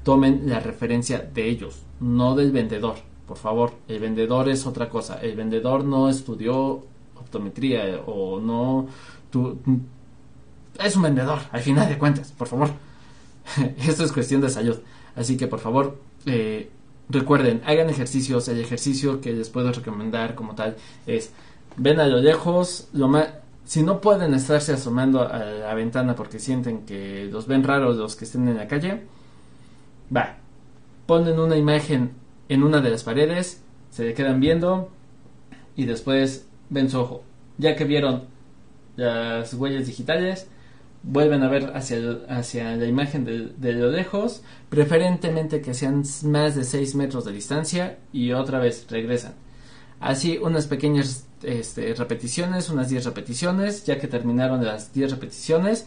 tomen 0.04 0.50
la 0.50 0.60
referencia 0.60 1.20
de 1.20 1.48
ellos, 1.48 1.84
no 2.00 2.36
del 2.36 2.52
vendedor. 2.52 2.96
Por 3.28 3.38
favor, 3.38 3.74
el 3.88 4.00
vendedor 4.00 4.50
es 4.50 4.66
otra 4.66 4.90
cosa. 4.90 5.22
El 5.22 5.36
vendedor 5.36 5.86
no 5.86 6.10
estudió 6.10 6.84
optometría 7.16 8.02
o 8.06 8.40
no... 8.40 8.88
es 10.84 10.96
un 10.96 11.04
vendedor, 11.04 11.40
al 11.52 11.62
final 11.62 11.88
de 11.88 11.98
cuentas, 11.98 12.32
por 12.32 12.48
favor. 12.48 12.70
Esto 13.78 14.04
es 14.04 14.12
cuestión 14.12 14.42
de 14.42 14.50
salud. 14.50 14.78
Así 15.16 15.38
que 15.38 15.48
por 15.48 15.60
favor, 15.60 15.98
eh, 16.26 16.70
Recuerden, 17.10 17.62
hagan 17.66 17.90
ejercicios. 17.90 18.48
El 18.48 18.60
ejercicio 18.60 19.22
que 19.22 19.34
les 19.34 19.50
puedo 19.50 19.72
recomendar 19.72 20.36
como 20.36 20.56
tal 20.56 20.78
es 21.06 21.32
ven 21.76 22.00
a 22.00 22.08
lo 22.08 22.20
lejos, 22.20 22.88
lo 22.94 23.08
más 23.08 23.28
si 23.66 23.84
no 23.84 24.02
pueden 24.02 24.34
estarse 24.34 24.74
asomando 24.74 25.22
a 25.22 25.40
la 25.40 25.74
ventana 25.74 26.16
porque 26.16 26.40
sienten 26.40 26.86
que 26.86 27.26
los 27.32 27.48
ven 27.48 27.64
raros 27.64 27.98
los 27.98 28.16
que 28.16 28.26
estén 28.26 28.48
en 28.48 28.58
la 28.58 28.68
calle, 28.68 29.04
va, 30.16 30.38
ponen 31.06 31.40
una 31.40 31.58
imagen 31.58 32.12
en 32.50 32.64
una 32.64 32.82
de 32.82 32.90
las 32.90 33.04
paredes, 33.04 33.62
se 33.90 34.04
le 34.04 34.14
quedan 34.14 34.40
viendo 34.40 34.90
y 35.76 35.86
después 35.86 36.48
ven 36.70 36.90
su 36.90 37.00
ojo. 37.00 37.24
Ya 37.58 37.76
que 37.76 37.86
vieron 37.86 38.24
las 38.96 39.54
huellas 39.54 39.88
digitales, 39.88 40.48
vuelven 41.04 41.44
a 41.44 41.50
ver 41.50 41.72
hacia, 41.76 41.98
hacia 42.30 42.76
la 42.76 42.86
imagen 42.86 43.26
de, 43.26 43.74
lo 43.74 43.92
lejos, 43.92 44.44
preferentemente 44.70 45.62
que 45.62 45.74
sean 45.74 46.04
más 46.24 46.56
de 46.56 46.64
6 46.64 46.96
metros 46.96 47.26
de 47.26 47.34
distancia 47.34 47.98
y 48.12 48.32
otra 48.32 48.60
vez 48.60 48.88
regresan. 48.90 49.34
Así 50.00 50.38
unas 50.38 50.68
pequeñas 50.68 51.28
este, 51.44 51.94
repeticiones, 51.94 52.70
unas 52.70 52.90
10 52.90 53.06
repeticiones, 53.06 53.86
ya 53.86 54.00
que 54.00 54.08
terminaron 54.08 54.64
las 54.64 54.94
10 54.94 55.12
repeticiones, 55.12 55.86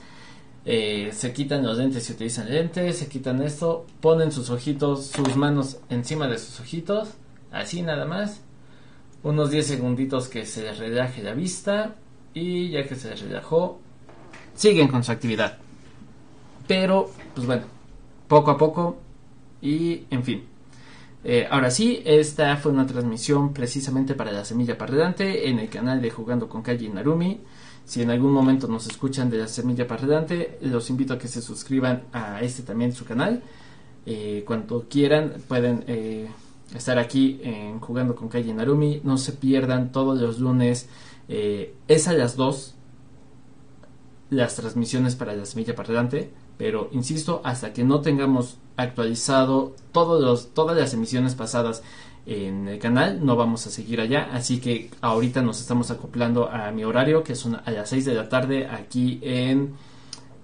eh, 0.64 1.10
se 1.12 1.32
quitan 1.32 1.64
los 1.64 1.78
lentes 1.78 2.08
y 2.08 2.12
utilizan 2.12 2.50
lentes, 2.50 2.98
se 2.98 3.08
quitan 3.08 3.42
esto, 3.42 3.86
ponen 4.00 4.32
sus 4.32 4.50
ojitos, 4.50 5.06
sus 5.06 5.36
manos 5.36 5.78
encima 5.88 6.26
de 6.26 6.38
sus 6.38 6.60
ojitos, 6.60 7.10
así 7.52 7.82
nada 7.82 8.04
más, 8.04 8.40
unos 9.22 9.50
10 9.50 9.66
segunditos 9.66 10.28
que 10.28 10.44
se 10.44 10.62
les 10.62 10.78
relaje 10.78 11.22
la 11.22 11.34
vista 11.34 11.94
y 12.34 12.70
ya 12.70 12.86
que 12.86 12.96
se 12.96 13.14
relajó, 13.14 13.80
siguen 14.54 14.88
con 14.88 15.04
su 15.04 15.12
actividad. 15.12 15.58
Pero, 16.66 17.10
pues 17.34 17.46
bueno, 17.46 17.64
poco 18.28 18.50
a 18.50 18.58
poco 18.58 18.98
y 19.62 20.04
en 20.10 20.24
fin. 20.24 20.55
Eh, 21.28 21.44
ahora 21.50 21.72
sí, 21.72 22.02
esta 22.04 22.56
fue 22.56 22.70
una 22.70 22.86
transmisión 22.86 23.52
precisamente 23.52 24.14
para 24.14 24.30
la 24.30 24.44
Semilla 24.44 24.78
Parredante 24.78 25.48
en 25.48 25.58
el 25.58 25.68
canal 25.68 26.00
de 26.00 26.08
Jugando 26.08 26.48
con 26.48 26.62
Calle 26.62 26.88
Narumi. 26.88 27.40
Si 27.84 28.00
en 28.00 28.10
algún 28.12 28.30
momento 28.30 28.68
nos 28.68 28.86
escuchan 28.86 29.28
de 29.28 29.38
la 29.38 29.48
Semilla 29.48 29.88
Parredante, 29.88 30.56
los 30.60 30.88
invito 30.88 31.14
a 31.14 31.18
que 31.18 31.26
se 31.26 31.42
suscriban 31.42 32.04
a 32.12 32.42
este 32.42 32.62
también 32.62 32.92
su 32.92 33.04
canal. 33.04 33.42
Eh, 34.06 34.44
cuando 34.46 34.86
quieran 34.88 35.42
pueden 35.48 35.82
eh, 35.88 36.28
estar 36.72 36.96
aquí 36.96 37.40
en 37.42 37.80
Jugando 37.80 38.14
con 38.14 38.28
Calle 38.28 38.54
Narumi. 38.54 39.00
No 39.02 39.18
se 39.18 39.32
pierdan 39.32 39.90
todos 39.90 40.20
los 40.20 40.38
lunes. 40.38 40.88
es 41.26 42.06
a 42.06 42.12
las 42.12 42.36
2 42.36 42.74
las 44.30 44.54
transmisiones 44.54 45.16
para 45.16 45.34
la 45.34 45.44
Semilla 45.44 45.74
Parredante 45.74 46.30
pero 46.58 46.88
insisto, 46.92 47.40
hasta 47.44 47.72
que 47.72 47.84
no 47.84 48.00
tengamos 48.00 48.58
actualizado 48.76 49.74
todos 49.92 50.22
los, 50.22 50.54
todas 50.54 50.76
las 50.76 50.92
emisiones 50.94 51.34
pasadas 51.34 51.82
en 52.26 52.68
el 52.68 52.78
canal, 52.78 53.24
no 53.24 53.36
vamos 53.36 53.66
a 53.66 53.70
seguir 53.70 54.00
allá. 54.00 54.28
Así 54.32 54.58
que 54.58 54.90
ahorita 55.00 55.42
nos 55.42 55.60
estamos 55.60 55.90
acoplando 55.90 56.50
a 56.50 56.70
mi 56.72 56.84
horario, 56.84 57.22
que 57.22 57.34
son 57.34 57.56
a 57.56 57.70
las 57.70 57.88
6 57.90 58.04
de 58.04 58.14
la 58.14 58.28
tarde 58.28 58.66
aquí 58.66 59.20
en 59.22 59.74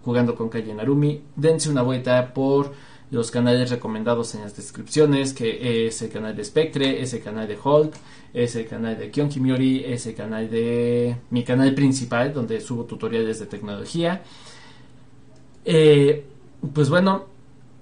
Jugando 0.04 0.34
con 0.34 0.48
Calle 0.48 0.74
Narumi. 0.74 1.22
Dense 1.36 1.70
una 1.70 1.82
vuelta 1.82 2.32
por 2.32 2.72
los 3.10 3.30
canales 3.30 3.70
recomendados 3.70 4.34
en 4.34 4.40
las 4.40 4.56
descripciones, 4.56 5.34
que 5.34 5.86
es 5.86 6.00
el 6.02 6.10
canal 6.10 6.34
de 6.34 6.44
Spectre, 6.44 7.02
es 7.02 7.12
el 7.12 7.22
canal 7.22 7.46
de 7.46 7.58
Hulk, 7.62 7.92
es 8.32 8.56
el 8.56 8.66
canal 8.66 8.98
de 8.98 9.10
Kyon 9.10 9.28
Kimiori, 9.28 9.84
es 9.84 10.06
el 10.06 10.14
canal 10.14 10.50
de 10.50 11.16
mi 11.30 11.44
canal 11.44 11.74
principal, 11.74 12.32
donde 12.32 12.60
subo 12.60 12.84
tutoriales 12.84 13.38
de 13.38 13.46
tecnología. 13.46 14.22
Eh, 15.64 16.24
pues 16.74 16.90
bueno, 16.90 17.26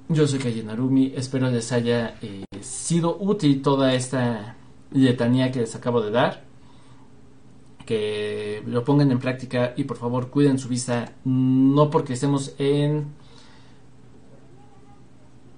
yo 0.08 0.26
soy 0.26 0.38
Kaye 0.38 0.62
Narumi, 0.62 1.12
espero 1.14 1.50
les 1.50 1.72
haya 1.72 2.16
eh, 2.20 2.44
sido 2.60 3.16
útil 3.18 3.62
toda 3.62 3.94
esta 3.94 4.56
letanía 4.92 5.50
que 5.50 5.60
les 5.60 5.74
acabo 5.74 6.00
de 6.02 6.10
dar. 6.10 6.44
Que 7.86 8.62
lo 8.66 8.84
pongan 8.84 9.10
en 9.10 9.18
práctica 9.18 9.72
y 9.76 9.84
por 9.84 9.96
favor 9.96 10.30
cuiden 10.30 10.58
su 10.58 10.68
vista, 10.68 11.12
no 11.24 11.90
porque 11.90 12.12
estemos 12.12 12.54
en 12.58 13.06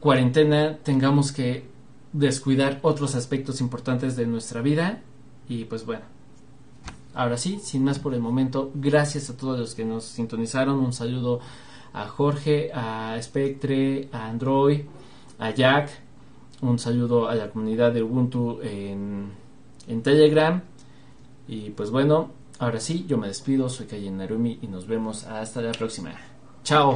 cuarentena 0.00 0.78
tengamos 0.82 1.30
que 1.30 1.64
descuidar 2.12 2.80
otros 2.82 3.14
aspectos 3.14 3.60
importantes 3.60 4.16
de 4.16 4.26
nuestra 4.26 4.62
vida. 4.62 5.02
Y 5.48 5.64
pues 5.64 5.84
bueno, 5.84 6.04
ahora 7.14 7.36
sí, 7.36 7.60
sin 7.62 7.84
más 7.84 7.98
por 7.98 8.14
el 8.14 8.20
momento, 8.20 8.70
gracias 8.74 9.28
a 9.30 9.36
todos 9.36 9.58
los 9.58 9.74
que 9.74 9.84
nos 9.84 10.04
sintonizaron, 10.04 10.78
un 10.78 10.92
saludo 10.92 11.40
a 11.92 12.06
Jorge, 12.08 12.70
a 12.72 13.18
Spectre, 13.20 14.08
a 14.12 14.28
Android, 14.28 14.82
a 15.38 15.50
Jack. 15.50 15.90
Un 16.60 16.78
saludo 16.78 17.28
a 17.28 17.34
la 17.34 17.50
comunidad 17.50 17.92
de 17.92 18.02
Ubuntu 18.02 18.60
en, 18.62 19.32
Telegram. 20.02 20.62
Y 21.48 21.70
pues 21.70 21.90
bueno, 21.90 22.30
ahora 22.58 22.80
sí, 22.80 23.04
yo 23.08 23.18
me 23.18 23.28
despido, 23.28 23.68
soy 23.68 23.86
Kayen 23.86 24.16
Narumi 24.16 24.58
y 24.62 24.68
nos 24.68 24.86
vemos 24.86 25.24
hasta 25.24 25.60
la 25.60 25.72
próxima. 25.72 26.12
Chao. 26.62 26.94